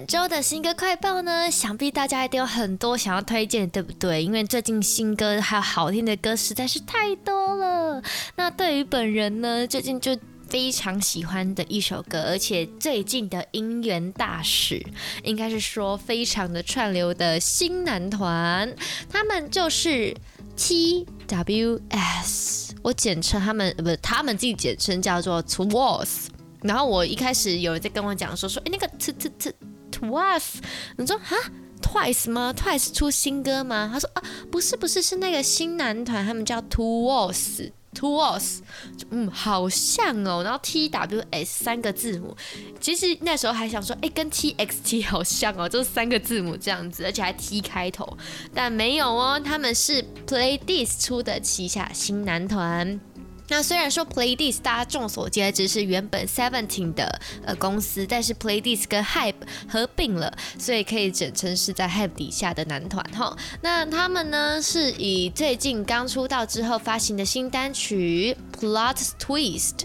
[0.08, 4.24] 周的新歌快报呢，想必大家一定有很多想要推荐，对不对？
[4.24, 8.02] 因为最近新歌还有好听的歌实在是太多了。
[8.36, 14.86] 那对于本人呢，最近就非常喜欢的一首歌，而且最近的音源大使，
[15.24, 18.76] 应该是说非常的串流的新男团，
[19.10, 20.14] 他们就是
[20.58, 26.28] TWS，我简称他们，不他们自己简称叫做 TWS。
[26.62, 29.54] 然后我一开始有人在跟我讲说说，哎，那个 T T T
[29.94, 30.56] Twice，
[30.98, 31.38] 你说哈
[31.82, 33.90] Twice 吗？Twice 出新歌吗？
[33.94, 37.72] 他说啊，不是不是，是那个新男团，他们叫 Twos。
[37.94, 38.58] Twos，
[39.12, 40.42] 嗯，好像哦。
[40.44, 42.36] 然后 T W S 三个字母，
[42.80, 48.18] 其实那时候还想说，哎，跟 T X T 好像哦，就是三个字母这样子，而且还 T 开头，
[48.52, 53.00] 但没有哦，他们是 PLAY DIS 出的旗下新男团。
[53.50, 59.36] 那虽然说 Playdis 大家众所皆知是原本 Seventeen 的呃公司，但是 Playdiss 跟 Hype
[59.70, 63.36] 合并了，所以可以简称是在 Hype 底下的男团哈。
[63.62, 69.80] 那他们呢是以最近刚出道之后发行的新单曲 Plot Twist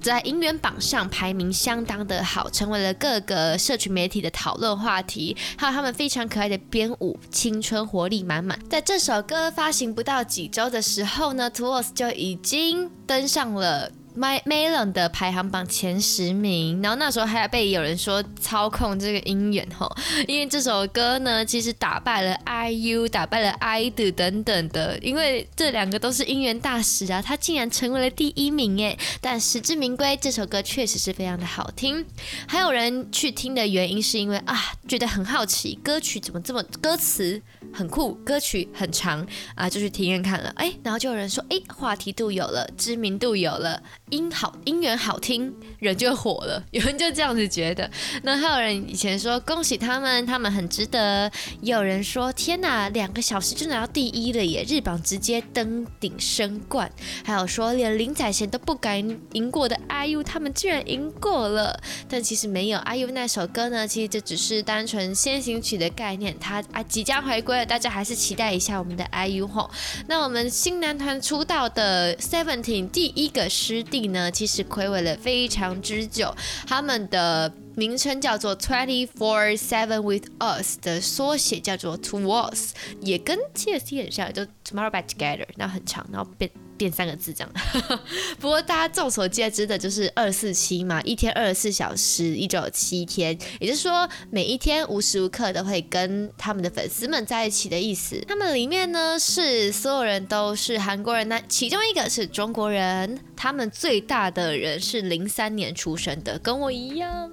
[0.00, 5.36] 在音源榜上排名相当的好，成为了各个社群媒体的讨论话题。
[5.56, 8.58] 还有他们非常可爱的编舞，青春活力满满。
[8.68, 19.88] 在这首歌发行不到几周的时候呢，TWS 就已经登上了 My Melon 的排行榜前十名，然后那时候还要被有人说操控这个音源吼，
[20.26, 32.04] 因为这首歌呢，其实打败了 IU，打败了 I Do 等等的，因为这两个都是音源大使啊，他竟然成为了第一名哎，但实至名归，这首歌确实是非常的好听，
[32.48, 37.40] 还有人去听的原因是因为啊，觉得很好奇，歌曲怎么这么歌词。
[37.70, 47.90] 很酷，歌曲很长啊，就去体验看了，哎，然后就有人说，哎，话题度有了，知名度有了，音好，音源好听，人就火了， 有人就这样子觉得。
[48.22, 51.30] 那还有人以前说恭喜他们，他们很值得。
[51.60, 56.90] 也有人说天哪，两个小时就拿到第一了耶，日榜直接登顶升冠。
[57.24, 58.98] 还有说连林宰贤都不敢
[59.32, 61.80] 赢过的 IU，他们居然赢过了。
[62.08, 67.66] 但其实没有，IU 那首歌呢，其实这只是单纯先行曲的概念，他啊即将回归了。
[67.66, 69.70] 大家还是期待一下我们的 IU 吼。
[70.06, 76.32] 那我们新男团出道的 Seventeen 第一个师弟呢，其实暌违了非常之久。
[76.66, 85.06] 他们的名称叫做 Twenty Four Seven with Us 的缩写叫做 to was 也跟 T S T 很像，就 Tomorrow Back
[85.06, 86.50] Together，那很长，然后变。
[86.78, 87.52] 变三个字这样，
[88.38, 98.24] 不过大家众所皆知的就是二四七嘛，一天二十四小时，一周有七天，也就是说每一天无时无刻都会跟他们的粉丝们在一起的意思。
[98.28, 103.18] 他们里面呢是所有人都是韩国人，那其中一个是中国人。
[103.40, 107.30] 他们最大的人是零三年出生的，跟我一样，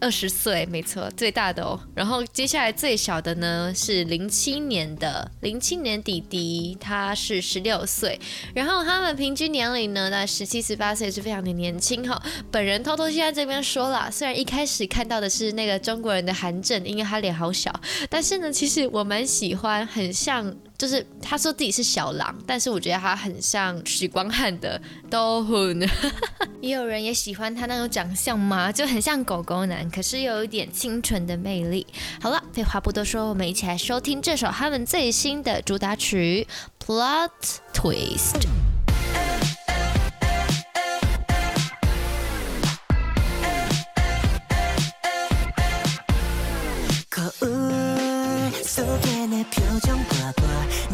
[0.00, 1.78] 二十岁，没错，最大的哦。
[1.94, 8.18] 然后接下来最小的呢是零七年的，零七年弟弟，他是十六岁。
[8.52, 12.20] 然后他们平均年龄呢在十七十八岁，是非常的年轻哈。
[12.50, 17.72] 本人偷偷现在这边说了，虽然一开始看到的是那个中国人的韩正，因为他脸好小，
[18.10, 20.52] 但是呢，其实我蛮喜欢，很像。
[20.78, 25.88] 就是他说自己是小狼，但是我觉得他很像许光汉的都 hun。
[26.60, 31.86] 也有人也喜欢他那种长相嘛，就很像狗狗男，可是又有一点清纯的魅力。
[32.20, 36.46] 好了，废话不多说，我们一起来收听这首他们最新的主打曲
[36.86, 37.30] 《Plot
[37.72, 38.40] Twist》。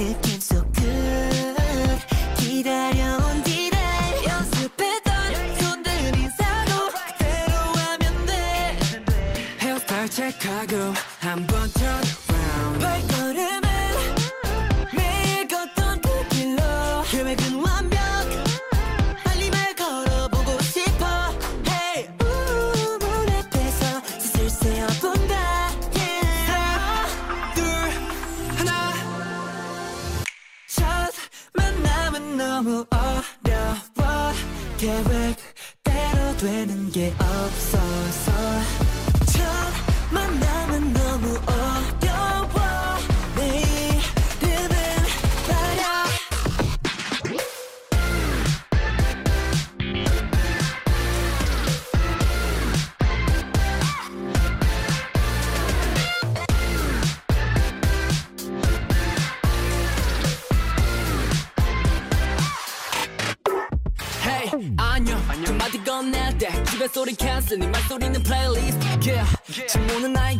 [0.03, 3.79] 느낌 so good 기다려온 디날
[4.27, 8.79] 연습했던 손들 인사도 그대로 하면 돼.
[9.61, 11.71] 헤어스타일 체크하고 한번
[32.83, 34.33] 너무 어려워
[34.77, 38.33] 계획대로 되는 게 없어서.
[39.27, 40.52] 처음 만나.
[67.52, 69.68] 소리 캔슬 네 말소리는 플레이리스트 yeah.
[69.68, 70.38] 침묵은 나의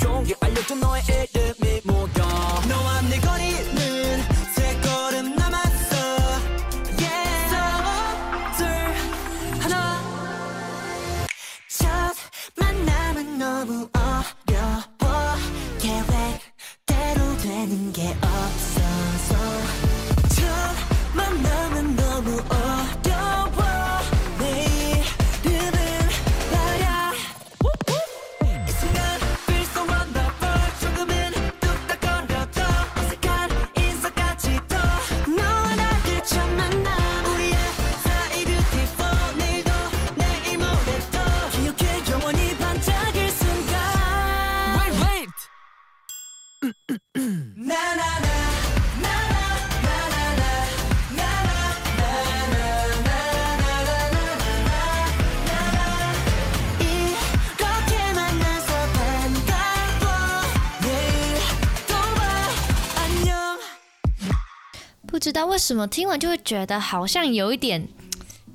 [65.53, 67.87] 为什么听完就会觉得好像有一点，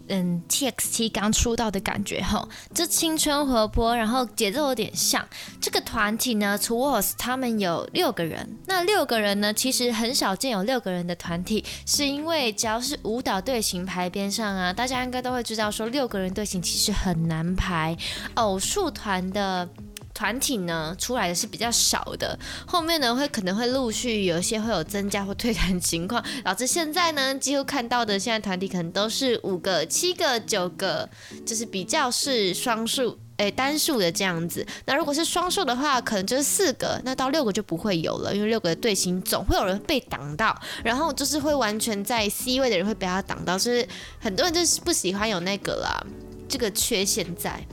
[0.08, 5.24] 嗯，TXT 刚出道的感觉哈，这青春活泼，然后节奏有点像。
[5.62, 17.96] 这个团体呢 Towards 他们有六个人，那六个人呢，其实很少见有六个人的团体，是因为只要是舞蹈队形排边上啊，大家应该都会知道说六个人队形其实很难排，
[18.34, 19.70] 偶数团的。
[20.18, 31.08] 团体呢出来的是比较少的，后面呢会可能会陆续有一些会有增加或退团情况， 导致现在呢几乎看到的现在团体可能都是五个、七个、九个，
[31.46, 34.66] 就是比较是双数诶单数的这样子。
[34.86, 43.88] 那如果是双数的话，可能就是四个，那到六个就不会有了，因为六个队形总会有人被挡到，然后就是会完全在 C 位的人会被他挡到，就是
[44.20, 46.04] 很多人就是不喜欢有那个啦，
[46.50, 47.64] 这个缺陷在。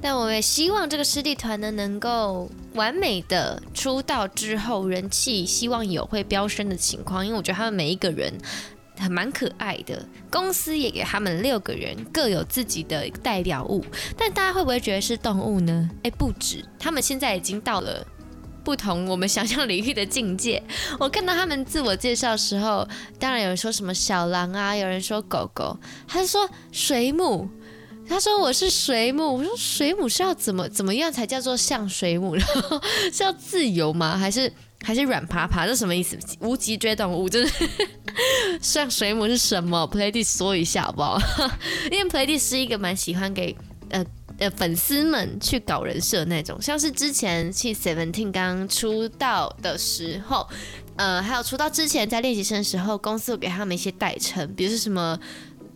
[0.00, 8.32] 但我也希望这个师弟团呢，能够完美的出道之后，人气希望有会飙升的情况，因为我觉得他们每一个人
[8.96, 13.84] 还蛮可爱的，公司也给他们六个人各有自己的代表物，
[14.16, 15.90] 但大家会不会觉得是动物呢？
[16.04, 18.06] 诶，不止，他们现在已经到了
[18.64, 20.62] 不同我们想象领域的境界。
[20.98, 22.86] 我看到他们自我介绍的时候，
[23.18, 27.48] 当然有人说什么小狼啊，有人说狗狗，还是说水母。
[28.08, 32.34] 他说我是水母，我说水母是要怎么怎么样才叫做像水母？
[32.36, 32.80] 然后
[33.12, 34.16] 是要自由吗？
[34.16, 34.50] 还是
[34.82, 35.66] 还是软趴趴？
[35.66, 36.18] 这什么意思？
[36.40, 37.68] 无脊椎动物就是
[38.62, 41.20] 像水母是什么？PlayD 说一下好不好？
[41.92, 43.54] 因为 PlayD 是一个蛮喜欢给
[43.90, 44.04] 呃
[44.38, 50.48] 呃粉丝们去搞人设那种，像是之前去 Seventeen 刚出道的时候，
[50.96, 55.18] 呃，还有出道之前在练习生的时候，公司有给他们一些代称，比如说什么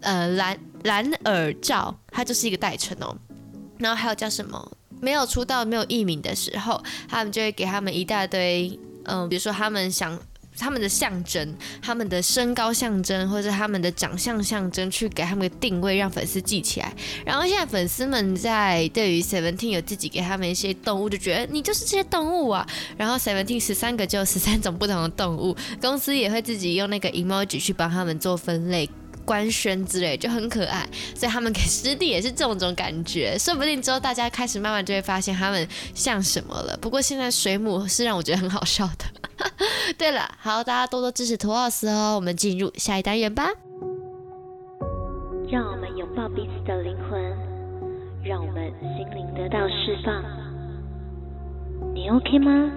[0.01, 0.59] 呃蓝。
[0.85, 3.17] 蓝耳罩，它就是一个代称哦。
[3.79, 4.77] 然后还有叫什么？
[5.01, 10.17] 没有出道、没有艺名的时候，他们就会给他们一大堆，嗯，比如说他们想
[10.57, 16.95] 他们的象征、他们的身高象征，或者他们的长相象征，去给他们的定位，让粉丝记起来。
[17.27, 22.65] 然后现在粉丝们在对于 Seventeen 有自己给他们一些动物，就觉得你就是这些动物啊。
[22.97, 28.89] 然后 Seventeen 十三个就有十三种不同的动物，公司也会自己用那个 emoji 去帮他们做分类。
[29.25, 36.77] 官宣之类就很可爱，所以他们给师弟也是这种种感觉， 说不定之后大家开始慢慢就会发现他们像什么了。
[36.81, 39.05] 不过现在水母是让我觉得很好笑的。
[39.99, 43.49] 对了，好，大家多多支持 TWS 哦，我们进入下一单元吧。
[45.51, 47.21] 让我们拥抱彼此的灵魂，
[48.25, 50.23] 让我们心灵得到释放。
[51.95, 52.71] 你 OK 吗？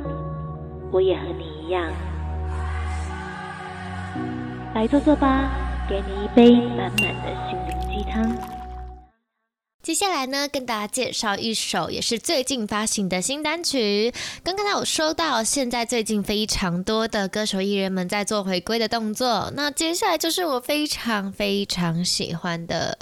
[0.91, 1.91] 我也和你一样，
[4.73, 5.49] 来坐坐吧。
[5.88, 8.36] 给你一杯满满的心灵鸡汤。
[9.83, 14.11] 接下来呢，跟大家介绍一首也是最近发行的新单曲。
[14.43, 19.51] 刚刚才有说到，现在最近非常多的歌手艺人们在做回归的动作。
[19.55, 22.97] 那接下来就是我非常非常喜欢的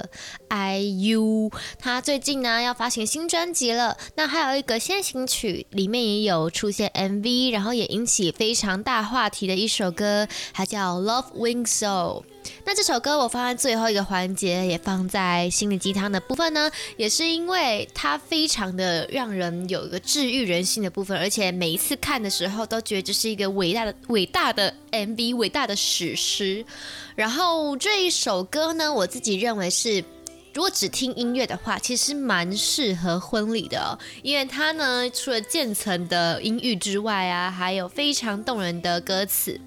[0.50, 3.98] IU，他最近呢要发行新专辑了。
[4.16, 12.24] 那还有一个先行曲，里面也有出现 MV，然后也引起非常大话题的一首歌，它叫 Love Wins All。
[12.66, 26.66] 那这首歌我放在最后一个环节，也放在心灵鸡汤的部分呢，也是因为它非常的让人有一个治愈人心的部分，而且每一次看的时候都觉得这是一个伟大的伟大的 MV，伟大的史诗。
[27.16, 30.04] 然后这一首歌呢，我自己认为是，
[30.54, 39.60] 如果只听音乐的话，其实蛮适合婚礼的，因为它呢除了渐层的音域之外啊，还有非常动人的歌词。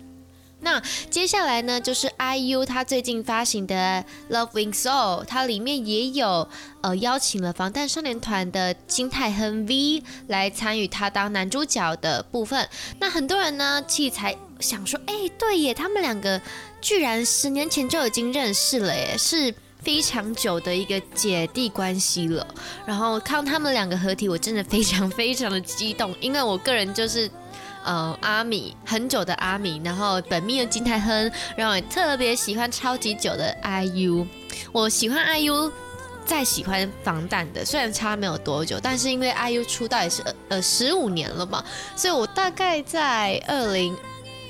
[0.66, 4.04] 那接下来呢，就是 IU 他最近发行的
[4.34, 6.48] 《Love Wins All》，它里面也有
[6.80, 12.68] 呃邀请了防弹少年团的金泰亨 V 来参与他当男主角的部分。
[12.98, 16.42] 那很多人呢，其实才想说，哎、对耶，他们两个
[16.80, 22.44] 居然十年前就已经认识了耶，是非常久的一个姐弟关系了。
[22.84, 27.30] 然后看他们两个合体，我真的非常非常的激动，因为我个人就是。
[27.86, 34.26] 呃，阿米很久的阿米，然后本命的金泰亨，然后也特别喜欢超级久的 IU。
[34.72, 35.70] 我喜欢 IU，
[36.24, 41.64] 再喜欢防弹的，虽然差没有多久，但是因为 IU 出道也是呃十五年了嘛，
[41.94, 43.96] 所以我大概在二零。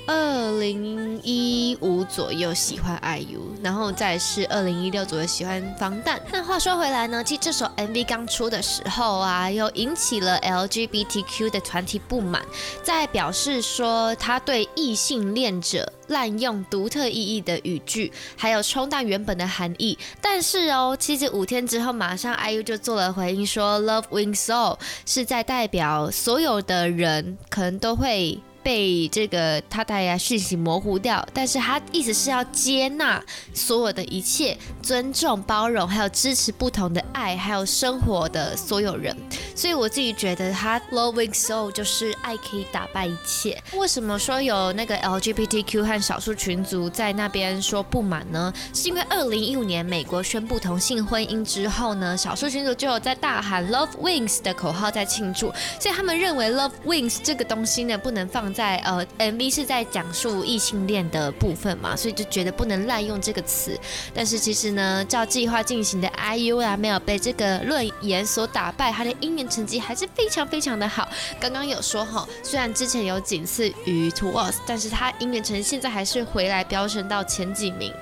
[0.07, 6.19] 二零一五左右喜欢 IU，然后再是二零一六左右喜欢防弹。
[6.31, 12.41] 那话说回来呢，其实这首 MV 刚出的时候啊，又引起了 LGBTQ 的团体不满，
[12.81, 19.97] 在表示说他对异性恋者滥用独特意义的语句，还有冲淡原本的含义。
[20.21, 28.39] 但是哦，其实五天之后，马上 IU 就做了回应说，Love wins all 是在代表所有的人可能都会。
[28.67, 39.15] 被这个他带来讯息模糊掉，但是他意思是要接纳所有的一切，尊重、包容，还有支持不同的爱，还有生活的所有人。
[39.55, 43.57] 所以我自己觉得他 Love wins all 就是爱可以打败一切。
[43.71, 48.53] 为什么说有那个 LGBTQ 和少数群族在那边说不满呢？
[48.73, 58.53] 是因为二零一五年美国宣布同性婚姻之后呢，少数群族就有在大喊 Love wings 的口号在庆祝，所以他们认为 Love wings 这个东西呢不能放。
[58.57, 63.79] 在呃，MV 是在讲述异性恋的部分嘛，所以就觉得不能滥用这个词。
[64.15, 71.07] 但是其实呢，照计划进行的 IU 啊，没有被这个论言所打败，他的音源成绩还是非常非常的好。
[71.39, 77.93] 刚刚有说哈，虽然之前有仅次于 TWS，但是他音源成绩现在还是回来飙升到前几名。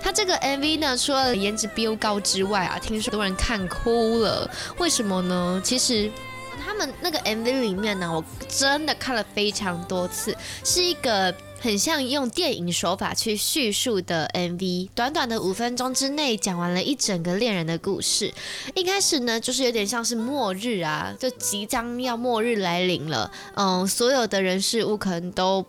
[0.00, 4.48] 他这个 MV 呢，除了颜值飙高之外啊，听说很多人看哭了。
[4.78, 5.60] 为什么呢？
[5.64, 6.08] 其实。
[6.54, 18.32] 他们那个 MV 里面呢，我真的看了非常多次，是一个很像用电影手法去叙述的 MV，短短的五分钟之内讲完了一整个恋人的故事。
[18.74, 25.64] 一开始呢，就是有点像是末日啊，就即将要末日来临了，嗯，所有的人事物可能都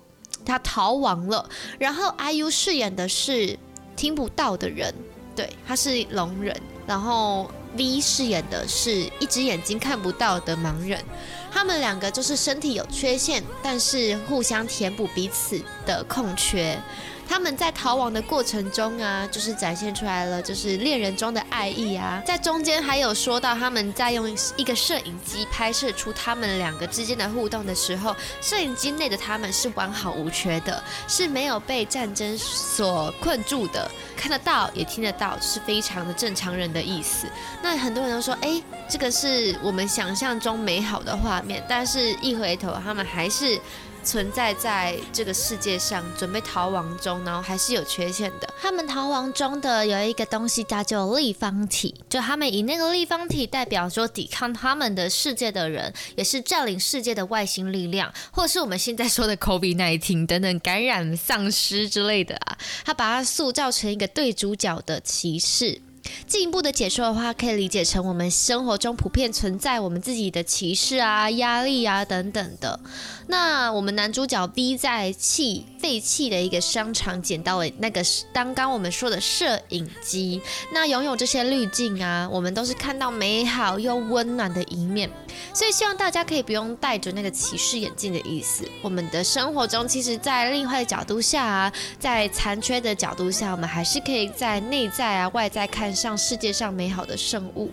[0.45, 3.57] 他逃亡了，然后 IU 饰演的是
[3.95, 4.93] 听不到的人，
[5.35, 6.55] 对，他是聋人，
[6.85, 7.49] 然后。
[7.77, 11.03] V 饰演的是一只眼睛看不到的盲人，
[11.51, 16.79] 他们两个就是身体有缺陷，但是互相填补彼此的空缺。
[17.27, 22.21] 他们在逃亡的过程中啊，就是展现出来了，就是恋人中的爱意啊。
[22.25, 37.27] 在中间还有说到他们在用一个摄影机拍摄出他们两个之间的互动的时候，摄影机内的他们是完好无缺的，是没有被战争所困住的，看得到也听得到，是非常的正常人的意思。
[37.61, 43.59] 那很多人都说，哎，这个是我们想象中美好的画面，但是一回头他们还是。
[44.05, 48.47] 存在在这个世界上，准备逃亡中，然后还是有缺陷的。
[48.61, 62.57] 他们逃亡中的有一个东西叫做立方体，就他们以那个立方体代表说抵抗他们的世界的人，也是占领世界的外星力量，或是我们现在说的 COVID-19 等等感染丧尸之类的啊。
[62.85, 65.81] 他把它塑造成一个对主角的歧视。
[66.27, 72.79] 进一步的解说的话，可以理解成我们生活中普遍存在我们自己的歧视啊、压力啊等等的。
[73.27, 78.01] 那我们男主角 V 在弃废弃的一个商场捡到了那个
[78.33, 80.41] 刚刚我们说的摄影机。
[80.71, 85.09] 那拥有这些滤镜啊，我们都是看到美好又温暖的一面。
[85.53, 88.63] 所以希望大家可以不用戴着那个歧视眼镜的意思。
[88.81, 97.71] 我们的生活中，其实在另外的角度下啊，在残缺的角度下，我们还是可以在内在啊、外在看像世界上美好的圣物。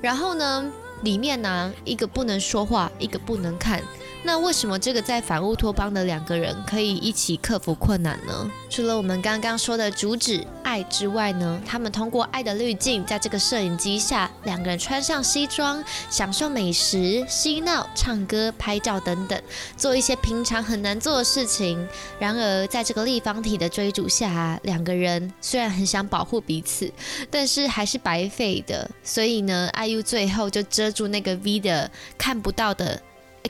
[0.00, 3.82] 然后呢，里面呢，一个不能说话，一个不能看。
[4.24, 8.50] 那为什么这个在反乌托邦的两个人可以一起克服困难呢？
[8.68, 19.40] 除了我们刚刚说的主旨爱之外呢，他们通过爱的滤镜，在这个摄影机下，两个人穿上西装，享受美食、嬉闹、唱歌、拍照等等，
[19.76, 21.86] 做一些平常很难做的事情。
[22.18, 26.92] 然而，在这个立方体的追逐下，两个人虽然很想保护彼此，
[27.30, 28.90] 但是还是白费的。
[29.02, 33.00] 所以呢，IU 最后就遮住那个 V 的看不到的。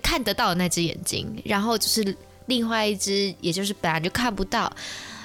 [0.03, 2.17] 看得到的那只眼睛，然后就是
[2.47, 4.73] 另外一只，也就是本来就看不到。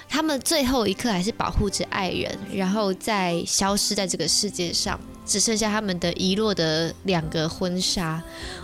[0.09, 4.99] 他们最后一刻还是保护着爱人，然后再消失在这个世界上。
[5.25, 8.21] 只剩下他们的遗落的两个婚纱。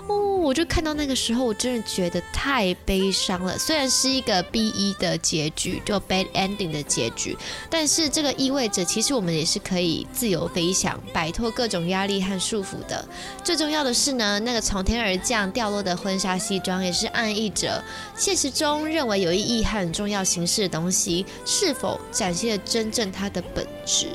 [0.07, 3.57] 哦，我就看到那个时候，我真的觉得太悲伤了。
[3.57, 7.37] 虽然是一个 BE 的结局，就 bad ending 的结局，
[7.69, 13.05] 但是这个意味着，其实我们也是可以自由飞翔，摆脱各种压力和束缚的。
[13.43, 17.83] 最重要的是呢，那个从天而降掉落的婚纱西装，也是暗喻着
[18.15, 24.07] 现实中认为有意义和很重要形式的东西，是否展现了真正它的本质？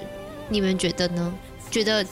[0.48, 1.32] 你们觉得呢？
[1.70, 2.04] 觉得？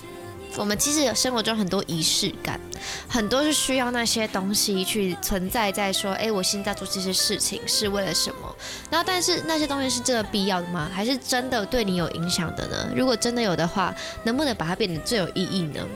[0.57, 2.61] 我们其实有生活中很多仪式感，
[3.09, 8.57] 很多是需要那些东西去存在在说，哎，我现在做这些事情是为了什么？
[8.91, 10.91] 然后，但是那些东西是真的必要的吗？
[10.93, 12.91] 还是真的对你有影响的呢？
[12.95, 13.95] 如果真的有的话，
[14.25, 15.87] 能不能把它变得最有意义呢？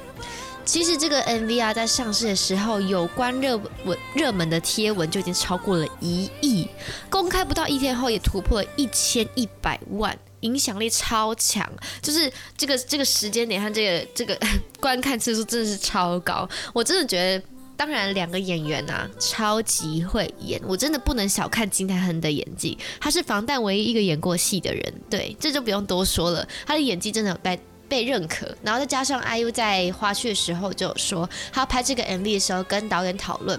[0.64, 6.68] 其实这个 MV 啊，在上市的时候，有关热文热门的贴文就已经超过了一亿，
[7.08, 10.18] 公开不到一天后也突破了一千一百万。
[10.40, 11.66] 影响力超强，
[12.02, 14.38] 就是这个这个时间点和这个这个
[14.80, 16.48] 观看次数真的是超高。
[16.74, 22.76] 我真的觉得，当然两个演员啊，超级会演，我真的不能小看金泰亨的演技。
[23.00, 26.46] 他是防弹唯一一个演过戏的人，对，这就不用多说了。
[26.66, 27.58] 他的演技真的被
[27.88, 33.58] 被认可，然后再加上 IU 在花絮的时候就说，他拍这个 MV 的时候跟导演讨论，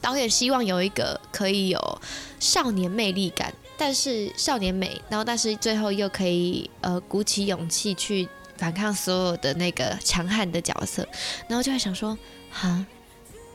[0.00, 2.00] 导演希望有一个可以有
[2.38, 3.52] 少年魅力感。
[3.76, 11.06] 但是少年美，然后但是最后又可以呃鼓起勇气去反抗所有的那个强悍的角色，
[11.48, 12.16] 然后就会想说，
[12.50, 12.84] 哈，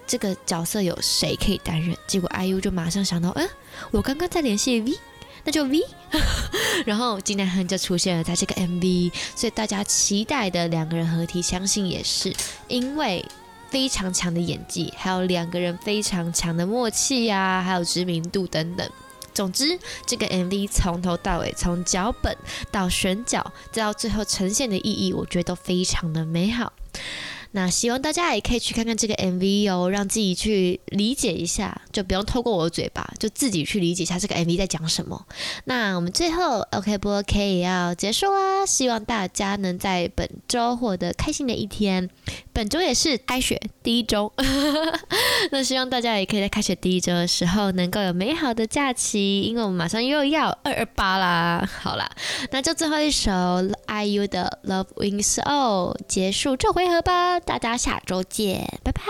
[0.06, 1.96] 这个角色有谁可以担任？
[2.08, 3.50] 结果 IU 就马上想到，嗯，
[3.92, 4.98] 我刚刚在联系 V，
[5.46, 5.82] 那就 V，
[6.86, 12.36] 然后金南亨就出现了在这个 MV，所以大家期待的两个人合体，相信也是
[12.68, 13.24] 因为
[13.70, 18.90] 非常强的演技，还有两个人非常强的默契呀、还有知名度等等。
[19.38, 22.36] 总之，这个 MV 从头到尾，从脚本
[22.72, 26.74] 到选角，再到最后呈现的意义，我觉得都非常的美好。
[27.58, 35.26] 那希望大家也可以去看看这个 MV 哦，让自己去理解一下，就不用透过我的嘴巴，就自己去理解一下这个 MV 在讲什么。
[35.64, 38.64] 那我们最后 OK 不 OK 也要结束啦！
[38.64, 42.08] 希望大家能在本周获得开心的一天。
[42.54, 44.32] 本周也是开学第一周，
[45.52, 51.68] 那希望大家也可以在开学第一周的时候能够有美好的假期，因为我们马上又要二二八啦。
[51.82, 52.08] 好啦，
[52.52, 53.32] 那就最后一首
[53.88, 57.40] IU 的 Love Wins All 结束这回合吧。
[57.48, 59.02] 大家下周见，拜拜。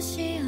[0.00, 0.39] 可。